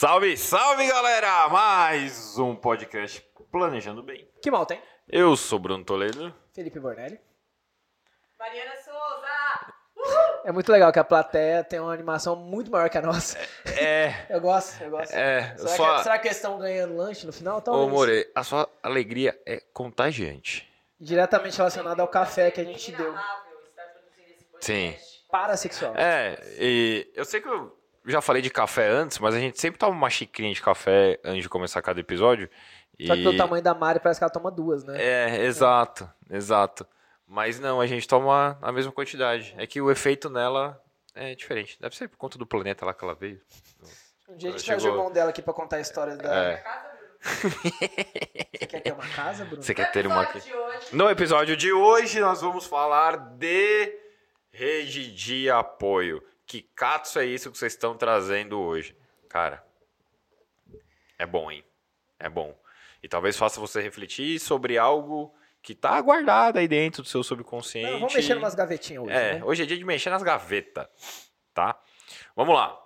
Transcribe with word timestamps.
Salve, 0.00 0.34
salve 0.34 0.88
galera! 0.88 1.46
Mais 1.50 2.38
um 2.38 2.56
podcast 2.56 3.22
Planejando 3.52 4.02
Bem. 4.02 4.26
Que 4.40 4.50
mal 4.50 4.64
tem? 4.64 4.80
Eu 5.06 5.36
sou 5.36 5.58
Bruno 5.58 5.84
Toledo. 5.84 6.34
Felipe 6.54 6.80
Bornelli. 6.80 7.20
Mariana 8.38 8.76
Souza! 8.76 9.74
É 10.46 10.52
muito 10.52 10.72
legal 10.72 10.90
que 10.90 10.98
a 10.98 11.04
plateia 11.04 11.62
tem 11.62 11.80
uma 11.80 11.92
animação 11.92 12.34
muito 12.34 12.70
maior 12.70 12.88
que 12.88 12.96
a 12.96 13.02
nossa. 13.02 13.38
É, 13.78 14.24
Eu 14.34 14.40
gosto, 14.40 14.82
eu 14.82 14.90
gosto. 14.90 15.12
é, 15.12 15.54
Será, 15.58 15.76
sua... 15.76 15.96
que, 15.96 16.02
será 16.04 16.18
que 16.18 16.28
eles 16.28 16.38
estão 16.38 16.58
ganhando 16.58 16.96
lanche 16.96 17.26
no 17.26 17.32
final? 17.34 17.58
Ô, 17.58 17.60
Talvez. 17.60 17.90
More, 17.90 18.32
a 18.34 18.42
sua 18.42 18.70
alegria 18.82 19.38
é 19.44 19.60
contagiante. 19.74 20.66
Diretamente 20.98 21.58
relacionado 21.58 22.00
ao 22.00 22.08
café 22.08 22.50
que 22.50 22.62
a 22.62 22.64
gente 22.64 22.90
deu. 22.90 23.14
Sim. 24.62 24.96
Parasexual. 25.30 25.92
É, 25.94 26.40
e 26.58 27.12
eu 27.14 27.26
sei 27.26 27.42
que 27.42 27.48
eu 27.48 27.78
já 28.06 28.20
falei 28.20 28.40
de 28.42 28.50
café 28.50 28.88
antes, 28.88 29.18
mas 29.18 29.34
a 29.34 29.38
gente 29.38 29.60
sempre 29.60 29.78
toma 29.78 29.92
uma 29.96 30.10
xicrinha 30.10 30.52
de 30.52 30.62
café 30.62 31.18
antes 31.24 31.42
de 31.42 31.48
começar 31.48 31.80
cada 31.82 32.00
episódio. 32.00 32.48
E... 32.98 33.06
Só 33.06 33.14
que 33.14 33.22
pelo 33.22 33.36
tamanho 33.36 33.62
da 33.62 33.74
Mari 33.74 34.00
parece 34.00 34.20
que 34.20 34.24
ela 34.24 34.32
toma 34.32 34.50
duas, 34.50 34.84
né? 34.84 34.96
É, 35.02 35.44
exato, 35.44 36.08
exato. 36.30 36.86
Mas 37.26 37.60
não, 37.60 37.80
a 37.80 37.86
gente 37.86 38.08
toma 38.08 38.58
a 38.60 38.72
mesma 38.72 38.90
quantidade. 38.92 39.54
É 39.56 39.66
que 39.66 39.80
o 39.80 39.90
efeito 39.90 40.28
nela 40.28 40.82
é 41.14 41.34
diferente. 41.34 41.78
Deve 41.80 41.94
ser 41.96 42.08
por 42.08 42.16
conta 42.16 42.36
do 42.36 42.46
planeta 42.46 42.84
lá 42.84 42.92
que 42.92 43.04
ela 43.04 43.14
veio. 43.14 43.40
Um 44.28 44.36
dia 44.36 44.48
a 44.48 44.52
gente 44.52 44.62
Chegou- 44.62 44.80
traz 44.80 44.84
o 44.84 44.88
irmão 44.88 45.12
dela 45.12 45.30
aqui 45.30 45.40
pra 45.40 45.54
contar 45.54 45.76
a 45.76 45.80
história 45.80 46.16
da. 46.16 46.34
É. 46.34 46.56
Casa, 46.56 46.84
Bruno? 48.24 48.52
Você 48.52 48.66
quer 48.66 48.80
ter 48.82 48.92
uma 48.92 49.08
casa, 49.08 49.44
Bruno? 49.44 49.62
Você 49.62 49.74
quer 49.74 49.92
ter 49.92 50.06
uma 50.06 50.20
hoje, 50.30 50.52
No 50.92 51.08
episódio 51.10 51.56
de 51.56 51.72
hoje, 51.72 52.20
nós 52.20 52.40
vamos 52.40 52.66
falar 52.66 53.16
de 53.16 53.92
rede 54.52 55.12
de 55.14 55.50
apoio. 55.50 56.22
Que 56.50 56.62
catso 56.74 57.20
é 57.20 57.26
isso 57.26 57.48
que 57.48 57.56
vocês 57.56 57.74
estão 57.74 57.96
trazendo 57.96 58.58
hoje? 58.58 58.96
Cara, 59.28 59.64
é 61.16 61.24
bom, 61.24 61.48
hein? 61.48 61.64
É 62.18 62.28
bom. 62.28 62.60
E 63.00 63.08
talvez 63.08 63.36
faça 63.36 63.60
você 63.60 63.80
refletir 63.80 64.40
sobre 64.40 64.76
algo 64.76 65.32
que 65.62 65.76
tá 65.76 66.00
guardado 66.00 66.56
aí 66.56 66.66
dentro 66.66 67.04
do 67.04 67.08
seu 67.08 67.22
subconsciente. 67.22 67.92
Não, 67.92 68.00
vamos 68.00 68.14
mexer 68.16 68.36
umas 68.36 68.56
gavetinhas 68.56 69.04
hoje. 69.04 69.12
É, 69.12 69.34
né? 69.34 69.44
hoje 69.44 69.62
é 69.62 69.66
dia 69.66 69.76
de 69.76 69.84
mexer 69.84 70.10
nas 70.10 70.24
gavetas, 70.24 70.88
tá? 71.54 71.80
Vamos 72.34 72.52
lá. 72.52 72.76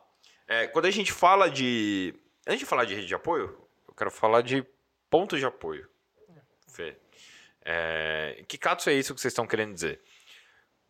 É, 0.47 0.67
quando 0.67 0.84
a 0.84 0.91
gente 0.91 1.11
fala 1.11 1.51
de... 1.51 2.15
Antes 2.47 2.59
de 2.61 2.67
falar 2.67 2.84
de 2.84 2.95
rede 2.95 3.06
de 3.06 3.15
apoio, 3.15 3.67
eu 3.89 3.95
quero 3.95 4.11
falar 4.11 4.43
de 4.43 4.62
pontos 5.09 5.41
de 5.41 5.47
apoio. 5.47 5.89
Fê. 6.69 6.99
É, 7.65 8.45
que 8.47 8.59
caso 8.59 8.91
é 8.91 8.93
isso 8.93 9.15
que 9.15 9.23
vocês 9.23 9.33
estão 9.33 9.47
querendo 9.47 9.73
dizer? 9.73 10.03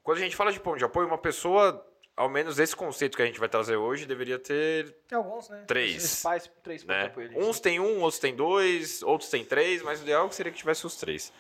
Quando 0.03 0.19
a 0.19 0.23
gente 0.23 0.35
fala 0.35 0.53
de 0.53 0.59
ponto 0.59 0.77
de 0.77 0.85
apoio, 0.85 1.07
uma 1.07 1.17
pessoa, 1.17 1.94
ao 2.17 2.29
menos 2.29 2.59
esse 2.59 2.75
conceito 2.77 3.17
que 3.17 3.23
a 3.23 3.27
gente 3.27 3.41
vai 3.41 3.49
trazer 3.49 3.77
hoje, 3.77 4.07
deveria 4.07 4.39
ter, 4.39 4.93
Tem 5.09 5.19
alguns, 5.19 5.49
né? 5.49 5.65
Três. 5.67 6.25
Os 6.25 6.51
três 6.63 6.85
né? 6.85 7.13
ali. 7.17 7.37
Uns 7.37 7.59
tem 7.61 7.81
um, 7.81 8.01
outros 8.03 8.19
tem 8.21 8.35
dois, 8.35 9.03
outros 9.03 9.29
tem 9.31 9.45
três, 9.45 9.83
mas 9.83 10.01
o 10.01 10.03
ideal 10.05 10.31
seria 10.31 10.53
que 10.53 10.59
tivesse 10.59 10.87
os 10.87 10.97
três. 10.97 11.33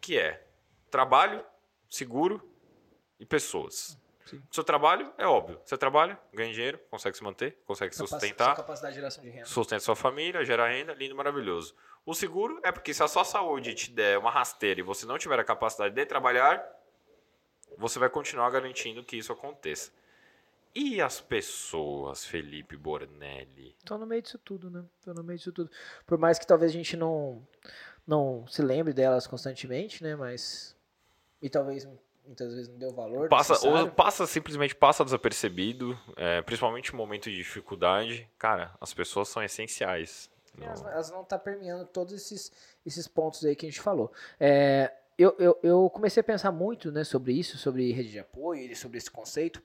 Que 0.00 0.18
é 0.18 0.44
trabalho, 0.90 1.44
seguro 1.88 2.42
e 3.18 3.24
pessoas. 3.26 3.96
Sim. 4.26 4.42
Seu 4.50 4.62
trabalho 4.62 5.12
é 5.18 5.26
óbvio. 5.26 5.60
Você 5.64 5.76
trabalha, 5.76 6.18
ganha 6.32 6.52
dinheiro, 6.52 6.78
consegue 6.90 7.16
se 7.16 7.22
manter, 7.24 7.58
consegue 7.66 7.94
se 7.94 8.00
Capac- 8.02 8.20
sustentar, 8.20 8.44
sua 8.46 8.54
capacidade 8.56 8.94
de 8.94 9.00
geração 9.00 9.24
de 9.24 9.30
renda. 9.30 9.44
sustenta 9.46 9.80
sua 9.80 9.96
família, 9.96 10.44
gera 10.44 10.68
renda, 10.68 10.92
lindo, 10.94 11.14
maravilhoso. 11.16 11.74
O 12.06 12.14
seguro 12.14 12.60
é 12.62 12.70
porque 12.72 12.94
se 12.94 13.02
a 13.02 13.08
sua 13.08 13.24
saúde 13.24 13.74
te 13.74 13.90
der 13.90 14.18
uma 14.18 14.30
rasteira 14.30 14.80
e 14.80 14.82
você 14.82 15.04
não 15.04 15.18
tiver 15.18 15.38
a 15.38 15.44
capacidade 15.44 15.94
de 15.94 16.06
trabalhar, 16.06 16.64
você 17.76 17.98
vai 17.98 18.08
continuar 18.08 18.50
garantindo 18.50 19.02
que 19.04 19.16
isso 19.16 19.32
aconteça. 19.32 19.90
E 20.74 21.00
as 21.00 21.20
pessoas, 21.20 22.24
Felipe 22.24 22.76
Bornelli? 22.76 23.74
Tô 23.84 23.98
no 23.98 24.06
meio 24.06 24.22
disso 24.22 24.38
tudo, 24.38 24.70
né? 24.70 24.84
Tô 25.04 25.12
no 25.12 25.22
meio 25.24 25.38
disso 25.38 25.52
tudo. 25.52 25.70
Por 26.06 26.16
mais 26.16 26.38
que 26.38 26.46
talvez 26.46 26.70
a 26.70 26.74
gente 26.74 26.96
não, 26.96 27.46
não 28.06 28.46
se 28.46 28.62
lembre 28.62 28.92
delas 28.92 29.26
constantemente, 29.26 30.02
né? 30.02 30.14
Mas. 30.14 30.76
E 31.42 31.48
talvez 31.50 31.88
muitas 32.24 32.52
vezes 32.54 32.68
não 32.68 32.78
dê 32.78 32.86
o 32.86 32.92
valor. 32.94 33.28
Passa, 33.28 33.54
passa 33.96 34.26
simplesmente 34.26 34.74
passa 34.74 35.04
desapercebido, 35.04 35.98
é, 36.16 36.40
principalmente 36.42 36.92
em 36.92 36.96
momentos 36.96 37.32
de 37.32 37.38
dificuldade. 37.38 38.28
Cara, 38.38 38.72
as 38.80 38.94
pessoas 38.94 39.28
são 39.28 39.42
essenciais. 39.42 40.30
No- 40.56 40.64
Elas, 40.66 40.82
elas 40.84 41.10
não 41.10 41.22
estão 41.22 41.38
permeando 41.38 41.86
todos 41.86 42.12
esses, 42.14 42.52
esses 42.86 43.08
pontos 43.08 43.44
aí 43.44 43.56
que 43.56 43.66
a 43.66 43.68
gente 43.68 43.80
falou. 43.80 44.12
É, 44.38 44.92
eu, 45.18 45.34
eu, 45.38 45.58
eu 45.62 45.90
comecei 45.90 46.20
a 46.20 46.24
pensar 46.24 46.52
muito 46.52 46.92
né, 46.92 47.02
sobre 47.04 47.32
isso, 47.32 47.58
sobre 47.58 47.90
rede 47.92 48.10
de 48.10 48.18
apoio 48.18 48.70
e 48.70 48.76
sobre 48.76 48.98
esse 48.98 49.10
conceito. 49.10 49.60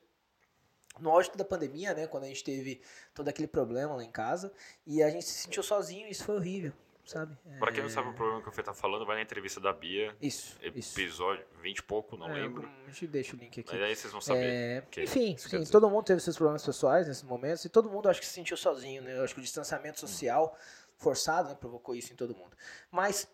No 0.99 1.09
auge 1.11 1.29
da 1.35 1.43
pandemia, 1.45 1.93
né, 1.93 2.07
quando 2.07 2.23
a 2.23 2.27
gente 2.27 2.43
teve 2.43 2.81
todo 3.13 3.27
aquele 3.27 3.47
problema 3.47 3.95
lá 3.95 4.03
em 4.03 4.11
casa, 4.11 4.51
e 4.85 5.03
a 5.03 5.09
gente 5.09 5.25
se 5.25 5.33
sentiu 5.43 5.61
sozinho, 5.63 6.07
isso 6.07 6.23
foi 6.23 6.35
horrível, 6.35 6.71
sabe? 7.05 7.37
Pra 7.59 7.71
quem 7.71 7.81
não 7.81 7.89
É, 7.89 7.93
sabe 7.93 8.09
o 8.09 8.13
problema 8.13 8.41
que 8.41 8.47
o 8.49 8.51
Fê 8.51 8.63
tá 8.63 8.73
falando, 8.73 9.05
vai 9.05 9.17
na 9.17 9.21
entrevista 9.21 9.59
da 9.59 9.73
Bia, 9.73 10.15
Isso, 10.21 10.57
isso. 10.73 10.97
episódio 10.99 11.45
20 11.61 11.79
e 11.79 11.83
pouco, 11.83 12.15
não 12.15 12.29
É, 12.29 12.33
lembro. 12.33 12.69
A 12.85 12.89
gente 12.89 13.07
deixa 13.07 13.35
o 13.35 13.39
link 13.39 13.59
aqui. 13.59 13.73
Mas 13.73 13.81
aí 13.81 13.95
vocês 13.95 14.11
vão 14.11 14.21
saber. 14.21 14.45
É, 14.53 14.83
que- 14.89 15.03
enfim, 15.03 15.33
isso 15.33 15.49
quer 15.49 15.65
sim, 15.65 15.71
todo 15.71 15.89
mundo 15.89 16.05
teve 16.05 16.21
seus 16.21 16.37
problemas 16.37 16.65
pessoais 16.65 17.07
nesses 17.07 17.23
momentos 17.23 17.65
e 17.65 17.69
todo 17.69 17.89
mundo 17.89 18.07
acho 18.09 18.19
que 18.21 18.25
se 18.25 18.33
sentiu 18.33 18.55
sozinho, 18.55 19.01
né? 19.01 19.17
Eu 19.17 19.23
acho 19.23 19.33
que 19.33 19.39
o 19.39 19.43
distanciamento 19.43 19.99
social 19.99 20.57
forçado 20.97 21.49
né, 21.49 21.55
provocou 21.55 21.93
isso 21.93 22.13
em 22.13 22.15
todo 22.15 22.33
mundo. 22.33 22.55
Mas 22.89 23.27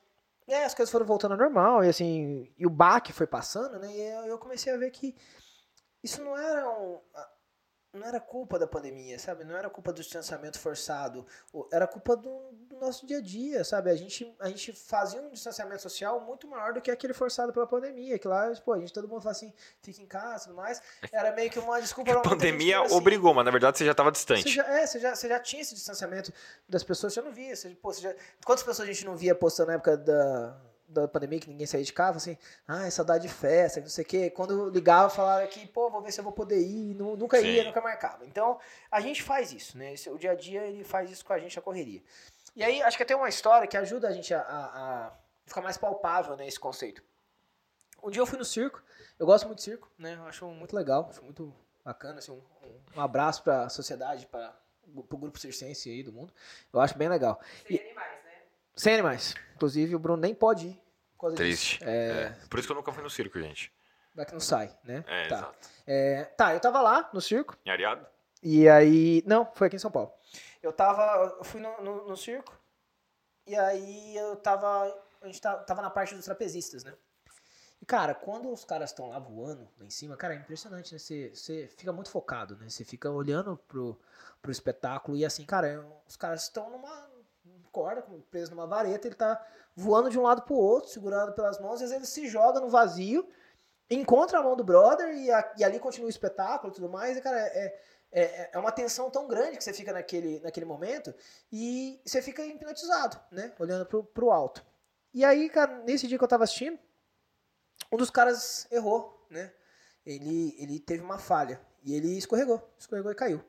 é, 0.47 0.65
as 0.65 0.73
coisas 0.73 0.91
foram 0.91 1.05
voltando 1.05 1.33
ao 1.33 1.37
normal 1.37 1.83
e 1.85 1.89
assim, 1.89 2.51
e 2.57 2.65
o 2.65 2.69
baque 2.69 3.13
foi 3.13 3.27
passando, 3.27 3.77
né? 3.79 3.87
E 3.91 4.27
eu, 4.27 4.37
comecei 4.39 4.73
a 4.73 4.77
ver 4.77 4.89
que 4.91 5.15
isso 6.03 6.21
não 6.23 6.35
era 6.35 6.67
um, 6.67 6.99
não 7.93 8.07
era 8.07 8.19
culpa 8.21 8.57
da 8.57 8.65
pandemia, 8.65 9.19
sabe? 9.19 9.43
Não 9.43 9.55
era 9.55 9.69
culpa 9.69 9.91
do 9.91 10.01
distanciamento 10.01 10.57
forçado, 10.57 11.25
era 11.71 11.85
culpa 11.85 12.15
do, 12.15 12.29
do 12.53 12.77
nosso 12.79 13.05
dia 13.05 13.17
a 13.17 13.21
dia, 13.21 13.63
sabe? 13.65 13.89
A 13.89 13.95
gente, 13.95 14.33
a 14.39 14.47
gente 14.47 14.71
fazia 14.71 15.21
um 15.21 15.29
distanciamento 15.29 15.81
social 15.81 16.19
muito 16.21 16.47
maior 16.47 16.73
do 16.73 16.81
que 16.81 16.89
aquele 16.89 17.13
forçado 17.13 17.51
pela 17.51 17.67
pandemia, 17.67 18.17
que 18.17 18.27
lá, 18.27 18.49
pô, 18.63 18.73
a 18.73 18.79
gente 18.79 18.93
todo 18.93 19.07
mundo 19.09 19.21
fala 19.21 19.31
assim, 19.31 19.53
fica 19.81 20.01
em 20.01 20.05
casa 20.05 20.45
e 20.45 20.47
tudo 20.47 20.55
mais. 20.55 20.81
Era 21.11 21.33
meio 21.33 21.49
que 21.51 21.59
uma 21.59 21.81
desculpa 21.81 22.11
A 22.11 22.13
muita 22.13 22.29
gente 22.29 22.39
pandemia 22.39 22.81
assim, 22.81 22.95
obrigou, 22.95 23.33
mas 23.33 23.43
na 23.43 23.51
verdade 23.51 23.77
você 23.77 23.85
já 23.85 23.93
tava 23.93 24.09
Você 24.09 24.13
distante. 24.13 24.49
já, 24.49 24.63
é, 24.67 24.87
você 24.87 24.99
já, 24.99 25.13
você 25.15 25.27
já 25.27 25.39
tinha 25.39 25.61
esse 25.61 25.75
distanciamento 25.75 26.31
das 26.69 26.83
pessoas, 26.83 27.11
você 27.13 27.19
já 27.19 27.25
não 27.25 27.33
via. 27.33 27.55
Você, 27.55 27.69
pô, 27.71 27.91
você 27.91 28.01
já- 28.01 28.15
quantas 28.45 28.63
pessoas 28.63 28.87
a 28.87 28.91
gente 28.93 29.05
não 29.05 29.17
via 29.17 29.35
postando 29.35 29.67
na 29.67 29.73
época 29.75 29.97
da, 29.97 30.55
da 30.91 31.07
pandemia 31.07 31.39
que 31.39 31.47
ninguém 31.49 31.65
saía 31.65 31.83
de 31.83 31.93
casa, 31.93 32.17
assim, 32.17 32.37
ai, 32.67 32.91
saudade 32.91 33.27
de 33.27 33.33
festa, 33.33 33.79
não 33.79 33.87
sei 33.89 34.03
o 34.03 34.07
quê. 34.07 34.29
Quando 34.29 34.69
ligava, 34.69 35.09
falava 35.09 35.47
que, 35.47 35.65
pô, 35.67 35.89
vou 35.89 36.01
ver 36.01 36.11
se 36.11 36.19
eu 36.19 36.23
vou 36.23 36.33
poder 36.33 36.59
ir, 36.59 36.93
nu- 36.95 37.15
nunca 37.15 37.39
ia, 37.39 37.61
Sim. 37.61 37.67
nunca 37.67 37.81
marcava. 37.81 38.25
Então, 38.25 38.59
a 38.91 38.99
gente 38.99 39.23
faz 39.23 39.51
isso, 39.53 39.77
né? 39.77 39.93
Esse- 39.93 40.09
o 40.09 40.17
dia 40.17 40.31
a 40.31 40.35
dia, 40.35 40.63
ele 40.65 40.83
faz 40.83 41.09
isso 41.09 41.23
com 41.25 41.33
a 41.33 41.39
gente, 41.39 41.57
a 41.57 41.61
correria. 41.61 42.01
E 42.55 42.63
aí, 42.63 42.81
acho 42.83 42.97
que 42.97 43.05
tem 43.05 43.15
uma 43.15 43.29
história 43.29 43.67
que 43.67 43.77
ajuda 43.77 44.07
a 44.09 44.11
gente 44.11 44.33
a, 44.33 44.41
a- 44.41 45.07
a 45.07 45.11
ficar 45.45 45.61
mais 45.61 45.77
palpável, 45.77 46.35
né, 46.35 46.47
esse 46.47 46.59
conceito. 46.59 47.01
Um 48.03 48.09
dia 48.09 48.21
eu 48.21 48.25
fui 48.25 48.37
no 48.37 48.45
circo, 48.45 48.81
eu 49.19 49.25
gosto 49.25 49.45
muito 49.45 49.59
de 49.59 49.63
circo, 49.63 49.89
né? 49.97 50.15
Eu 50.15 50.25
acho 50.25 50.45
muito 50.47 50.75
legal, 50.75 51.07
acho 51.09 51.23
muito 51.23 51.53
bacana, 51.85 52.19
assim, 52.19 52.31
um, 52.31 52.41
um- 52.67 52.81
um 52.97 53.01
abraço 53.01 53.43
pra 53.43 53.69
sociedade, 53.69 54.25
para 54.25 54.53
o 54.93 55.17
grupo 55.17 55.39
circense 55.39 55.89
aí 55.89 56.03
do 56.03 56.11
mundo. 56.11 56.33
Eu 56.73 56.79
acho 56.81 56.97
bem 56.97 57.07
legal. 57.07 57.39
sem 57.67 57.79
animais, 57.79 58.23
né? 58.25 58.30
Sem 58.75 58.93
animais. 58.93 59.35
Inclusive, 59.55 59.95
o 59.95 59.99
Bruno 59.99 60.21
nem 60.21 60.33
pode 60.33 60.67
ir. 60.67 60.81
Triste. 61.35 61.79
É, 61.83 62.33
É. 62.43 62.47
Por 62.47 62.57
isso 62.57 62.67
que 62.67 62.71
eu 62.71 62.75
nunca 62.75 62.91
fui 62.91 63.03
no 63.03 63.09
circo, 63.09 63.39
gente. 63.39 63.71
Vai 64.15 64.25
que 64.25 64.33
não 64.33 64.39
sai, 64.39 64.75
né? 64.83 65.03
É, 65.07 65.27
tá. 65.27 65.35
exato. 65.35 65.69
É, 65.87 66.23
tá, 66.25 66.53
eu 66.53 66.59
tava 66.59 66.81
lá 66.81 67.09
no 67.13 67.21
circo, 67.21 67.57
Em 67.65 67.69
Ariado? 67.69 68.05
e 68.41 68.67
aí. 68.67 69.23
Não, 69.25 69.45
foi 69.53 69.67
aqui 69.67 69.75
em 69.75 69.79
São 69.79 69.91
Paulo. 69.91 70.11
Eu 70.61 70.73
tava. 70.73 71.35
Eu 71.37 71.43
fui 71.43 71.61
no, 71.61 71.81
no, 71.81 72.07
no 72.09 72.17
circo, 72.17 72.57
e 73.45 73.55
aí 73.55 74.15
eu 74.17 74.35
tava. 74.35 74.93
A 75.21 75.27
gente 75.27 75.39
tava, 75.39 75.63
tava 75.63 75.81
na 75.81 75.89
parte 75.89 76.15
dos 76.15 76.25
trapezistas, 76.25 76.83
né? 76.83 76.93
E, 77.81 77.85
cara, 77.85 78.13
quando 78.13 78.51
os 78.51 78.63
caras 78.63 78.91
estão 78.91 79.09
lá 79.09 79.17
voando 79.17 79.67
lá 79.79 79.85
em 79.85 79.89
cima, 79.89 80.15
cara, 80.15 80.35
é 80.35 80.37
impressionante, 80.37 80.93
né? 80.93 80.99
Você, 80.99 81.67
fica 81.75 81.91
muito 81.91 82.11
focado, 82.11 82.55
né? 82.57 82.69
Você 82.69 82.83
fica 82.83 83.09
olhando 83.09 83.57
pro, 83.67 83.99
pro 84.39 84.51
espetáculo 84.51 85.17
e 85.17 85.25
assim, 85.25 85.45
cara, 85.45 85.83
os 86.07 86.15
caras 86.15 86.43
estão 86.43 86.69
numa 86.69 87.10
corda, 87.71 88.05
preso 88.29 88.51
numa 88.51 88.67
vareta, 88.67 89.07
ele 89.07 89.15
tá 89.15 89.43
voando 89.75 90.09
de 90.09 90.19
um 90.19 90.23
lado 90.23 90.41
pro 90.43 90.55
outro, 90.55 90.89
segurado 90.89 91.33
pelas 91.33 91.59
mãos, 91.59 91.75
às 91.75 91.79
vezes 91.81 91.95
ele 91.95 92.05
se 92.05 92.27
joga 92.27 92.59
no 92.59 92.69
vazio, 92.69 93.27
encontra 93.89 94.39
a 94.39 94.43
mão 94.43 94.55
do 94.55 94.63
brother 94.63 95.13
e, 95.15 95.31
a- 95.31 95.53
e 95.57 95.63
ali 95.63 95.79
continua 95.79 96.07
o 96.07 96.09
espetáculo 96.09 96.71
e 96.71 96.75
tudo 96.75 96.89
mais, 96.89 97.17
e, 97.17 97.21
cara, 97.21 97.39
é, 97.39 97.79
é, 98.11 98.49
é 98.53 98.57
uma 98.59 98.71
tensão 98.71 99.09
tão 99.09 99.27
grande 99.27 99.57
que 99.57 99.63
você 99.63 99.73
fica 99.73 99.93
naquele, 99.93 100.39
naquele 100.41 100.65
momento 100.65 101.13
e 101.51 101.99
você 102.05 102.21
fica 102.21 102.45
hipnotizado, 102.45 103.19
né? 103.31 103.53
Olhando 103.59 103.85
pro, 103.85 104.03
pro 104.03 104.31
alto. 104.31 104.65
E 105.13 105.23
aí, 105.25 105.49
cara, 105.49 105.77
nesse 105.83 106.07
dia 106.07 106.17
que 106.17 106.23
eu 106.23 106.27
tava 106.27 106.43
assistindo, 106.43 106.77
um 107.91 107.97
dos 107.97 108.09
caras 108.09 108.67
errou, 108.71 109.25
né? 109.29 109.51
Ele, 110.05 110.55
ele 110.57 110.79
teve 110.79 111.03
uma 111.03 111.17
falha 111.19 111.61
e 111.83 111.93
ele 111.95 112.17
escorregou, 112.17 112.61
escorregou 112.77 113.11
e 113.11 113.15
caiu. 113.15 113.43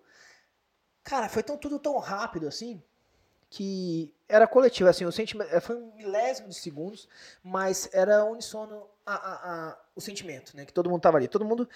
Cara, 1.02 1.28
foi 1.28 1.42
tão, 1.42 1.56
tudo 1.56 1.78
tão 1.78 1.98
rápido 1.98 2.46
assim 2.46 2.82
que 3.54 4.14
era 4.26 4.46
coletivo, 4.46 4.88
assim, 4.88 5.04
o 5.04 5.12
sentimento, 5.12 5.60
foi 5.60 5.76
um 5.76 5.94
milésimo 5.94 6.48
de 6.48 6.54
segundos, 6.54 7.06
mas 7.42 7.86
era 7.92 8.24
unissono 8.24 8.88
a, 9.04 9.14
a, 9.14 9.68
a- 9.68 9.78
o 9.94 10.00
sentimento, 10.00 10.56
né? 10.56 10.64
Que 10.64 10.72
todo 10.72 10.88
mundo 10.88 11.02
tava 11.02 11.18
ali. 11.18 11.28
Todo 11.28 11.44
mundo 11.44 11.68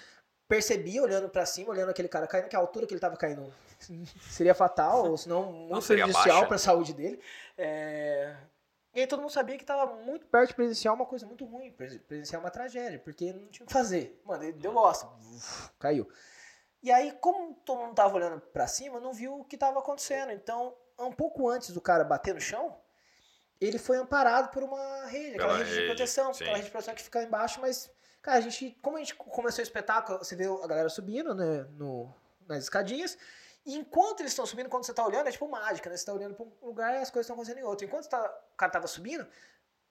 percebi 0.49 0.99
olhando 0.99 1.29
pra 1.29 1.45
cima, 1.45 1.71
olhando 1.71 1.91
aquele 1.91 2.09
cara 2.09 2.27
caindo, 2.27 2.49
que 2.49 2.57
a 2.57 2.59
altura 2.59 2.87
que 2.87 2.95
ele 2.95 3.01
tava 3.01 3.15
caindo 3.17 3.53
seria 4.31 4.55
fatal, 4.55 5.11
ou 5.11 5.19
senão 5.19 5.53
muito 5.53 5.83
seria 5.83 6.05
prejudicial 6.05 6.37
baixa. 6.37 6.49
pra 6.49 6.57
saúde 6.57 6.95
dele. 6.95 7.21
É, 7.59 8.35
E 8.95 9.01
aí 9.01 9.07
todo 9.07 9.21
mundo 9.21 9.33
sabia 9.33 9.59
que 9.59 9.65
tava 9.67 9.95
muito 9.97 10.25
perto 10.27 10.49
de 10.49 10.55
presenciar 10.55 10.95
uma 10.95 11.05
coisa 11.05 11.27
muito 11.27 11.45
ruim, 11.45 11.71
presen- 11.73 11.99
presenciar 11.99 12.41
uma 12.41 12.51
tragédia, 12.51 12.99
porque 13.01 13.35
não 13.35 13.49
tinha 13.49 13.65
o 13.65 13.67
que 13.67 13.73
fazer. 13.73 14.19
Mano, 14.25 14.45
ele 14.45 14.55
deu 14.55 14.73
bosta, 14.73 15.07
caiu. 15.79 16.09
E 16.83 16.91
aí, 16.91 17.13
como 17.21 17.53
todo 17.67 17.81
mundo 17.81 17.95
tava 17.95 18.15
olhando 18.17 18.41
pra 18.41 18.67
cima, 18.67 18.99
não 18.99 19.13
viu 19.13 19.41
o 19.41 19.45
que 19.45 19.59
tava 19.59 19.79
acontecendo. 19.81 20.31
Então, 20.33 20.75
um 21.05 21.13
pouco 21.13 21.49
antes 21.49 21.71
do 21.71 21.81
cara 21.81 22.05
bater 22.05 22.35
no 22.35 22.41
chão, 22.41 22.77
ele 23.61 23.79
foi 23.79 23.97
amparado 23.97 24.49
por 24.51 24.63
uma 24.63 25.07
rede, 25.07 25.35
aquela 25.35 25.49
Pela 25.53 25.59
rede, 25.59 25.71
de 25.71 25.75
rede, 25.77 25.87
proteção, 25.89 26.33
sim. 26.35 26.43
aquela 26.45 26.57
rede 26.57 26.67
de 26.67 26.73
proteção 26.73 26.95
que 26.95 27.03
fica 27.03 27.23
embaixo, 27.23 27.61
mas, 27.61 27.91
cara, 28.23 28.39
a 28.39 28.41
gente, 28.41 28.77
como 28.83 28.97
a 28.97 29.01
gente 29.01 29.15
começou 29.15 29.61
o 29.61 29.63
espetáculo, 29.63 30.19
você 30.19 30.35
vê 30.37 30.45
a 30.47 30.67
galera 30.67 30.89
subindo, 30.89 31.35
né, 31.35 31.67
no, 31.73 32.13
nas 32.47 32.65
escadinhas, 32.65 33.17
e 33.65 33.77
enquanto 33.77 34.21
eles 34.21 34.31
estão 34.33 34.47
subindo, 34.47 34.69
quando 34.69 34.85
você 34.85 34.95
tá 34.95 35.05
olhando, 35.05 35.29
é 35.29 35.33
tipo 35.33 35.49
mágica, 35.49 35.91
né? 35.91 35.97
Você 35.97 36.07
tá 36.07 36.13
olhando 36.13 36.37
pra 36.37 36.47
um 36.47 36.53
lugar 36.67 36.95
e 36.95 36.99
as 36.99 37.11
coisas 37.11 37.25
estão 37.25 37.35
acontecendo 37.35 37.59
em 37.59 37.65
outro. 37.67 37.85
Enquanto 37.85 38.09
tá- 38.09 38.33
o 38.53 38.57
cara 38.57 38.71
tava 38.71 38.87
subindo, 38.87 39.27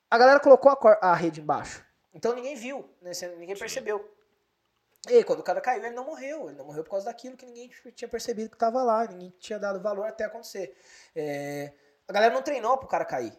a 0.10 0.18
galera 0.18 0.40
colocou 0.40 0.72
a, 0.72 0.78
cor- 0.78 0.98
a 1.02 1.14
rede 1.14 1.42
embaixo. 1.42 1.84
Então 2.14 2.34
ninguém 2.34 2.56
viu, 2.56 2.90
né? 3.02 3.12
Ninguém 3.38 3.54
Sim. 3.54 3.60
percebeu. 3.60 4.15
E 5.10 5.24
quando 5.24 5.40
o 5.40 5.44
cara 5.44 5.62
caiu, 5.62 5.84
ele 5.86 5.96
não 5.96 6.06
morreu. 6.06 6.48
Ele 6.50 6.58
não 6.58 6.66
morreu 6.66 6.84
por 6.84 6.92
causa 6.92 7.06
daquilo 7.06 7.38
que 7.38 7.46
ninguém 7.46 7.70
tinha 7.94 8.08
percebido 8.08 8.50
que 8.50 8.56
estava 8.56 8.82
lá. 8.84 9.06
Ninguém 9.06 9.34
tinha 9.40 9.60
dado 9.60 9.80
valor 9.82 10.06
até 10.08 10.26
acontecer. 10.26 10.76
É, 11.16 11.74
A 12.08 12.14
galera 12.14 12.34
não 12.34 12.42
treinou 12.42 12.78
pro 12.78 12.88
cara 12.88 13.06
cair. 13.06 13.34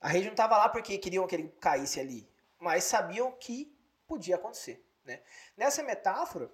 A 0.00 0.08
rede 0.08 0.28
não 0.28 0.34
tava 0.34 0.56
lá 0.56 0.68
porque 0.68 0.96
queriam 0.98 1.26
que 1.26 1.34
ele 1.34 1.48
caísse 1.60 2.00
ali. 2.00 2.28
Mas 2.58 2.84
sabiam 2.84 3.32
que 3.32 3.76
podia 4.06 4.36
acontecer. 4.36 4.84
Né? 5.04 5.20
Nessa 5.56 5.82
metáfora, 5.82 6.50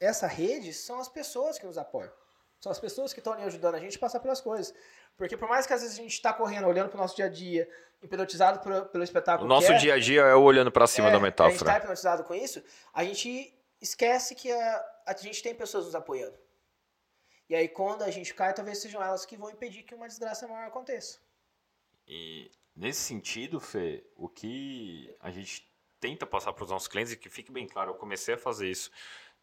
essa 0.00 0.26
rede 0.26 0.72
são 0.72 0.98
as 1.00 1.08
pessoas 1.08 1.58
que 1.58 1.66
nos 1.66 1.76
apoiam. 1.78 2.12
São 2.60 2.72
as 2.72 2.78
pessoas 2.80 3.12
que 3.12 3.20
estão 3.20 3.32
ali 3.34 3.44
ajudando 3.44 3.76
a 3.76 3.78
gente 3.78 3.96
a 3.96 4.00
passar 4.00 4.20
pelas 4.20 4.40
coisas. 4.40 4.74
Porque 5.16 5.36
por 5.36 5.48
mais 5.48 5.66
que 5.66 5.72
às 5.72 5.80
vezes 5.82 5.98
a 5.98 6.02
gente 6.02 6.12
está 6.12 6.32
correndo, 6.32 6.66
olhando 6.66 6.88
pro 6.88 6.98
nosso 6.98 7.14
dia 7.16 7.26
a 7.26 7.28
dia, 7.28 7.68
hipnotizado 8.02 8.60
por- 8.60 8.86
pelo 8.86 9.02
O 9.02 9.04
espetáculo 9.04 9.48
nosso 9.48 9.66
que 9.68 9.72
é, 9.72 9.76
dia 9.78 9.94
a 9.94 9.98
dia 9.98 10.20
é 10.22 10.34
o 10.34 10.42
olhando 10.42 10.70
pra 10.70 10.86
cima 10.86 11.08
é, 11.08 11.10
da 11.10 11.16
A 11.16 11.20
gente 11.20 11.24
metáfora. 11.30 11.70
tá 11.72 11.78
hipnotizado 11.78 12.24
com 12.24 12.34
isso, 12.34 12.62
a 12.92 13.02
gente 13.04 13.56
esquece 13.80 14.34
que 14.34 14.50
a, 14.50 15.02
a 15.06 15.14
gente 15.14 15.42
tem 15.42 15.54
pessoas 15.54 15.86
nos 15.86 15.94
apoiando. 15.94 16.38
E 17.48 17.54
aí, 17.54 17.68
quando 17.68 18.02
a 18.02 18.10
gente 18.10 18.34
cai, 18.34 18.52
talvez 18.52 18.78
sejam 18.78 19.02
elas 19.02 19.24
que 19.24 19.36
vão 19.36 19.50
impedir 19.50 19.82
que 19.82 19.94
uma 19.94 20.06
desgraça 20.06 20.46
maior 20.46 20.66
aconteça. 20.66 21.18
E 22.06 22.50
nesse 22.76 23.00
sentido, 23.00 23.58
Fê, 23.58 24.04
o 24.16 24.28
que 24.28 25.14
a 25.20 25.30
gente 25.30 25.66
tenta 25.98 26.26
passar 26.26 26.52
para 26.52 26.64
os 26.64 26.70
nossos 26.70 26.88
clientes, 26.88 27.12
e 27.12 27.16
que 27.16 27.30
fique 27.30 27.50
bem 27.50 27.66
claro, 27.66 27.92
eu 27.92 27.94
comecei 27.94 28.34
a 28.34 28.38
fazer 28.38 28.70
isso 28.70 28.90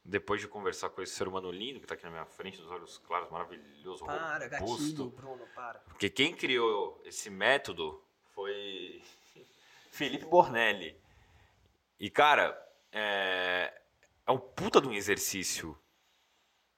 depois 0.03 0.39
de 0.39 0.47
conversar 0.47 0.89
com 0.89 1.01
esse 1.01 1.13
ser 1.15 1.27
humano 1.27 1.51
lindo 1.51 1.79
que 1.79 1.85
está 1.85 1.95
aqui 1.95 2.03
na 2.03 2.11
minha 2.11 2.25
frente, 2.25 2.61
dos 2.61 2.69
olhos 2.69 2.99
claros, 2.99 3.29
maravilhoso, 3.31 4.05
robusto. 4.05 5.09
Bruno, 5.09 5.47
para. 5.55 5.79
Porque 5.79 6.09
quem 6.11 6.33
criou 6.33 7.01
esse 7.03 7.31
método 7.31 8.03
foi 8.35 9.01
Felipe 9.89 10.25
Bornelli. 10.25 10.95
E, 11.99 12.09
cara, 12.11 12.55
é, 12.91 13.81
é 14.27 14.31
um 14.31 14.37
puta 14.37 14.81
de 14.81 14.87
um 14.87 14.93
exercício 14.93 15.77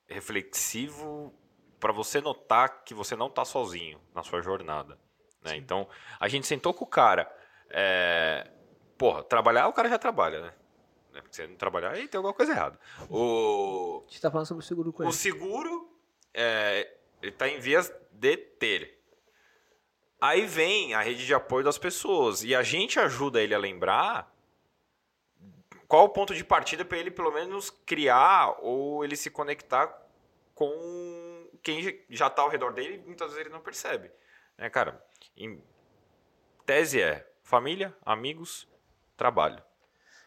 reflexivo 0.08 1.34
para 1.80 1.94
você 1.94 2.20
notar 2.20 2.84
que 2.84 2.94
você 2.94 3.16
não 3.16 3.30
tá 3.30 3.46
sozinho 3.46 4.02
na 4.14 4.24
sua 4.24 4.42
jornada. 4.42 5.00
Né? 5.42 5.56
Então, 5.58 5.88
a 6.20 6.28
gente 6.28 6.48
sentou 6.48 6.74
com 6.74 6.86
o 6.86 6.88
cara. 6.88 7.32
É, 7.70 8.50
porra, 8.98 9.24
trabalhar 9.24 9.68
o 9.68 9.74
cara 9.74 9.90
já 9.90 10.00
trabalha, 10.00 10.42
né? 10.42 10.54
Né? 11.12 11.22
Porque 11.22 11.36
se 11.36 11.42
ele 11.42 11.52
não 11.52 11.58
trabalhar, 11.58 11.92
aí 11.92 12.08
tem 12.08 12.18
alguma 12.18 12.34
coisa 12.34 12.52
errada. 12.52 12.80
O, 13.10 14.04
A 14.08 14.10
gente 14.12 14.22
tá 14.22 14.32
falando 14.32 14.48
sobre 14.48 14.64
o 14.64 14.68
seguro 14.68 14.94
com 14.94 15.04
o 15.04 15.06
ele. 15.08 15.14
seguro 15.14 15.92
é, 16.34 16.96
ele 17.22 17.32
está 17.32 17.48
em 17.48 17.60
vias 17.60 17.92
de 18.12 18.38
ter. 18.38 18.98
Aí 20.20 20.46
vem 20.48 20.96
a 20.96 21.02
rede 21.02 21.26
de 21.26 21.34
apoio 21.34 21.64
das 21.64 21.78
pessoas 21.78 22.44
e 22.44 22.56
a 22.56 22.64
gente 22.64 23.00
ajuda 23.00 23.42
ele 23.42 23.54
a 23.54 23.60
lembrar 23.60 24.36
qual 25.88 26.06
o 26.06 26.10
ponto 26.10 26.36
de 26.36 26.44
partida 26.44 26.84
para 26.84 26.98
ele 26.98 27.12
pelo 27.12 27.32
menos 27.32 27.70
criar 27.70 28.58
ou 28.62 29.04
ele 29.04 29.16
se 29.16 29.30
conectar 29.30 29.88
com 30.54 31.50
quem 31.64 31.82
já 32.10 32.28
está 32.28 32.42
ao 32.42 32.50
redor 32.50 32.74
dele 32.74 33.04
muitas 33.06 33.28
vezes 33.28 33.46
ele 33.46 33.54
não 33.54 33.62
percebe. 33.62 34.12
Né, 34.58 34.70
cara? 34.70 35.04
Em 35.36 35.64
tese 36.66 37.02
é 37.02 37.30
família, 37.44 37.96
amigos, 38.06 38.68
trabalho. 39.16 39.64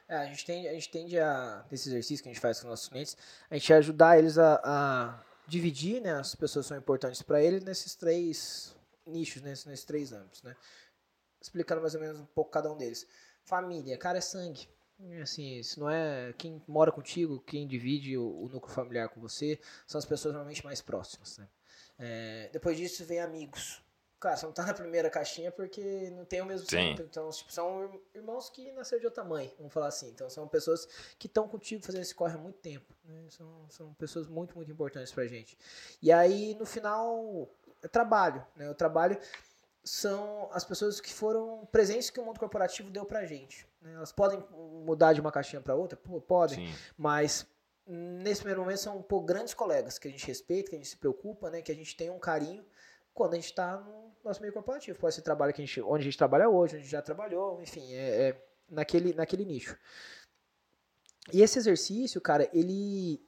É, 0.08 0.16
a 0.16 0.26
gente 0.26 0.44
tende, 0.44 0.68
a 0.68 0.72
gente 0.72 0.90
tende 0.90 1.18
a, 1.18 1.64
nesse 1.70 1.88
exercício 1.88 2.22
que 2.22 2.28
a 2.28 2.32
gente 2.32 2.40
faz 2.40 2.58
com 2.58 2.66
os 2.66 2.70
nossos 2.70 2.88
clientes, 2.88 3.16
a 3.48 3.54
gente 3.54 3.72
ajudar 3.72 4.18
eles 4.18 4.38
a, 4.38 4.60
a 4.64 5.24
dividir, 5.46 6.00
né, 6.00 6.14
as 6.14 6.34
pessoas 6.34 6.66
que 6.66 6.68
são 6.70 6.78
importantes 6.78 7.22
para 7.22 7.42
eles 7.42 7.62
nesses 7.62 7.94
três 7.94 8.76
nichos, 9.06 9.42
nesses, 9.42 9.66
nesses 9.66 9.84
três 9.84 10.12
âmbitos, 10.12 10.42
né? 10.42 10.56
Explicando 11.40 11.80
mais 11.80 11.94
ou 11.94 12.00
menos 12.00 12.20
um 12.20 12.26
pouco 12.26 12.50
cada 12.50 12.72
um 12.72 12.76
deles. 12.76 13.06
Família, 13.44 13.96
cara, 13.96 14.18
é 14.18 14.20
sangue. 14.20 14.68
E, 15.02 15.20
Assim, 15.22 15.56
isso 15.58 15.80
não 15.80 15.88
é 15.90 16.32
quem 16.36 16.62
mora 16.68 16.92
contigo, 16.92 17.40
quem 17.46 17.66
divide 17.66 18.16
o, 18.16 18.44
o 18.44 18.48
núcleo 18.48 18.72
familiar 18.74 19.08
com 19.08 19.20
você, 19.20 19.58
são 19.86 19.98
as 19.98 20.04
pessoas 20.04 20.34
normalmente 20.34 20.64
mais 20.64 20.80
próximas, 20.80 21.38
né? 21.38 21.48
É, 21.98 22.48
depois 22.52 22.76
disso 22.76 23.04
vem 23.04 23.20
amigos. 23.20 23.82
Cara, 24.18 24.36
você 24.36 24.44
não 24.44 24.52
tá 24.52 24.66
na 24.66 24.74
primeira 24.74 25.08
caixinha 25.08 25.50
porque 25.50 26.10
não 26.10 26.26
tem 26.26 26.42
o 26.42 26.44
mesmo 26.46 26.66
sangue. 26.68 27.02
Então, 27.08 27.30
tipo, 27.30 27.50
são 27.50 27.84
ir- 27.86 28.00
irmãos 28.16 28.50
que 28.50 28.70
nasceram 28.72 29.00
de 29.00 29.06
outra 29.06 29.24
mãe, 29.24 29.54
vamos 29.56 29.72
falar 29.72 29.86
assim. 29.88 30.10
Então, 30.10 30.28
são 30.28 30.46
pessoas 30.46 30.86
que 31.18 31.26
estão 31.26 31.48
contigo 31.48 31.82
fazendo 31.82 32.02
esse 32.02 32.14
corre 32.14 32.34
há 32.34 32.38
muito 32.38 32.58
tempo. 32.58 32.94
né? 33.04 33.24
São, 33.30 33.66
são 33.70 33.94
pessoas 33.94 34.26
muito, 34.26 34.54
muito 34.54 34.70
importantes 34.70 35.10
pra 35.10 35.26
gente. 35.26 35.56
E 36.02 36.12
aí, 36.12 36.54
no 36.56 36.66
final, 36.66 37.48
é 37.82 37.88
trabalho. 37.88 38.44
Né? 38.56 38.68
O 38.68 38.74
trabalho 38.74 39.18
são 39.82 40.50
as 40.52 40.64
pessoas 40.64 41.00
que 41.00 41.12
foram 41.12 41.66
presentes 41.72 42.10
que 42.10 42.20
o 42.20 42.24
mundo 42.24 42.38
corporativo 42.38 42.90
deu 42.90 43.06
pra 43.06 43.24
gente. 43.24 43.66
Né? 43.80 43.94
Elas 43.94 44.12
podem 44.12 44.42
mudar 44.84 45.12
de 45.12 45.20
uma 45.20 45.32
caixinha 45.32 45.60
pra 45.60 45.74
outra? 45.74 45.96
Pô, 45.96 46.20
podem. 46.20 46.66
Sim. 46.66 46.74
Mas 46.96 47.46
nesse 47.86 48.40
primeiro 48.40 48.60
momento 48.60 48.78
são 48.78 49.02
pô, 49.02 49.20
grandes 49.20 49.54
colegas 49.54 49.98
que 49.98 50.06
a 50.06 50.10
gente 50.10 50.26
respeita, 50.26 50.70
que 50.70 50.76
a 50.76 50.78
gente 50.78 50.88
se 50.88 50.96
preocupa, 50.96 51.50
né? 51.50 51.62
Que 51.62 51.72
a 51.72 51.74
gente 51.74 51.96
tem 51.96 52.10
um 52.10 52.18
carinho 52.18 52.64
quando 53.12 53.32
a 53.32 53.36
gente 53.36 53.46
está 53.46 53.78
no 53.78 54.12
nosso 54.24 54.40
meio 54.40 54.52
corporativo. 54.52 54.98
Pode 54.98 55.14
ser 55.14 55.22
trabalho 55.22 55.52
que 55.52 55.62
a 55.62 55.64
gente, 55.64 55.80
onde 55.80 56.02
a 56.02 56.04
gente 56.04 56.18
trabalha 56.18 56.48
hoje, 56.48 56.74
onde 56.74 56.82
a 56.82 56.84
gente 56.84 56.92
já 56.92 57.02
trabalhou, 57.02 57.60
enfim, 57.62 57.92
é, 57.92 58.28
é 58.28 58.44
naquele, 58.68 59.12
naquele 59.14 59.44
nicho. 59.44 59.76
E 61.32 61.42
esse 61.42 61.58
exercício, 61.58 62.20
cara, 62.20 62.48
ele, 62.52 63.22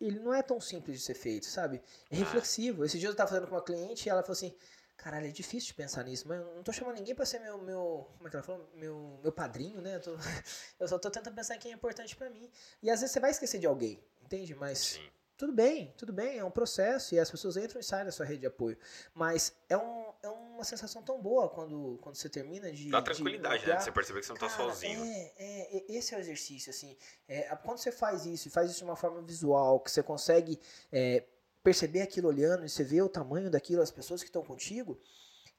ele 0.00 0.18
não 0.20 0.34
é 0.34 0.42
tão 0.42 0.60
simples 0.60 0.98
de 0.98 1.04
ser 1.04 1.14
feito, 1.14 1.46
sabe? 1.46 1.80
É 2.10 2.16
reflexivo. 2.16 2.84
Esse 2.84 2.98
dia 2.98 3.08
eu 3.08 3.12
estava 3.12 3.30
fazendo 3.30 3.48
com 3.48 3.54
uma 3.54 3.62
cliente 3.62 4.06
e 4.06 4.10
ela 4.10 4.22
falou 4.22 4.32
assim, 4.32 4.54
caralho, 4.98 5.26
é 5.26 5.30
difícil 5.30 5.68
de 5.68 5.74
pensar 5.74 6.02
nisso, 6.04 6.26
mas 6.28 6.38
eu 6.40 6.54
não 6.56 6.62
tô 6.62 6.72
chamando 6.72 6.96
ninguém 6.96 7.14
para 7.14 7.24
ser 7.24 7.38
meu, 7.38 7.56
meu, 7.62 8.06
como 8.16 8.26
é 8.26 8.30
que 8.30 8.36
ela 8.36 8.42
falou? 8.44 8.68
Meu, 8.74 9.18
meu 9.22 9.32
padrinho, 9.32 9.80
né? 9.80 9.94
Eu, 9.96 10.00
tô- 10.02 10.16
eu 10.78 10.88
só 10.88 10.98
tô 10.98 11.08
tentando 11.10 11.34
pensar 11.34 11.54
em 11.54 11.58
quem 11.58 11.72
é 11.72 11.74
importante 11.74 12.14
para 12.16 12.28
mim. 12.28 12.50
E 12.82 12.90
às 12.90 13.00
vezes 13.00 13.12
você 13.12 13.20
vai 13.20 13.30
esquecer 13.30 13.58
de 13.58 13.66
alguém, 13.66 14.02
entende? 14.22 14.54
Mas 14.56 14.78
Sim. 14.78 15.08
tudo 15.36 15.52
bem, 15.52 15.94
tudo 15.96 16.12
bem, 16.12 16.38
é 16.38 16.44
um 16.44 16.50
processo 16.50 17.14
e 17.14 17.18
as 17.20 17.30
pessoas 17.30 17.56
entram 17.56 17.80
e 17.80 17.84
saem 17.84 18.04
da 18.04 18.12
sua 18.12 18.26
rede 18.26 18.40
de 18.40 18.46
apoio. 18.48 18.76
Mas 19.14 19.54
é, 19.68 19.76
um, 19.78 20.12
é 20.20 20.28
uma 20.28 20.64
sensação 20.64 21.00
tão 21.00 21.22
boa 21.22 21.48
quando, 21.48 21.98
quando 22.02 22.16
você 22.16 22.28
termina 22.28 22.70
de. 22.72 22.90
Dá 22.90 22.98
de 22.98 23.04
tranquilidade, 23.06 23.66
né? 23.66 23.76
De 23.76 23.84
você 23.84 23.92
perceber 23.92 24.20
que 24.20 24.26
você 24.26 24.32
não 24.32 24.40
tá 24.40 24.48
Cara, 24.48 24.64
sozinho. 24.64 25.04
É, 25.04 25.32
é, 25.38 25.84
esse 25.92 26.12
é 26.12 26.18
o 26.18 26.20
exercício, 26.20 26.70
assim. 26.70 26.96
É, 27.28 27.42
quando 27.56 27.78
você 27.78 27.92
faz 27.92 28.26
isso 28.26 28.48
e 28.48 28.50
faz 28.50 28.68
isso 28.68 28.80
de 28.80 28.84
uma 28.84 28.96
forma 28.96 29.22
visual, 29.22 29.78
que 29.78 29.92
você 29.92 30.02
consegue 30.02 30.58
é, 30.90 31.22
perceber 31.68 32.00
aquilo 32.00 32.28
olhando 32.28 32.64
e 32.64 32.68
você 32.68 32.82
vê 32.82 33.02
o 33.02 33.08
tamanho 33.10 33.50
daquilo, 33.50 33.82
as 33.82 33.90
pessoas 33.90 34.22
que 34.22 34.28
estão 34.28 34.42
contigo, 34.42 34.98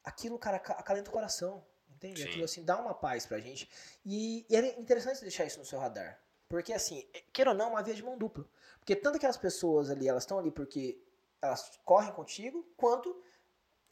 aquilo, 0.04 0.40
cara, 0.40 0.58
aca- 0.58 0.74
acalenta 0.74 1.10
o 1.10 1.14
coração. 1.14 1.64
Entende? 1.92 2.22
Sim. 2.24 2.30
Aquilo, 2.30 2.46
assim, 2.46 2.64
dá 2.64 2.82
uma 2.82 2.94
paz 2.94 3.26
pra 3.26 3.40
gente. 3.40 3.70
E, 4.06 4.46
e 4.50 4.56
é 4.56 4.80
interessante 4.80 5.22
deixar 5.22 5.46
isso 5.46 5.60
no 5.60 5.66
seu 5.66 5.78
radar. 5.80 6.20
Porque, 6.48 6.74
assim, 6.74 7.08
é- 7.14 7.22
queira 7.32 7.52
ou 7.52 7.56
não, 7.58 7.66
é 7.66 7.70
uma 7.70 7.84
via 7.84 7.94
de 7.94 8.02
mão 8.02 8.18
dupla. 8.18 8.44
Porque 8.80 8.96
tanto 8.96 9.18
aquelas 9.18 9.38
pessoas 9.38 9.90
ali, 9.92 10.08
elas 10.08 10.24
estão 10.24 10.40
ali 10.40 10.50
porque 10.50 11.00
elas 11.42 11.80
correm 11.86 12.12
contigo, 12.14 12.66
quanto 12.76 13.22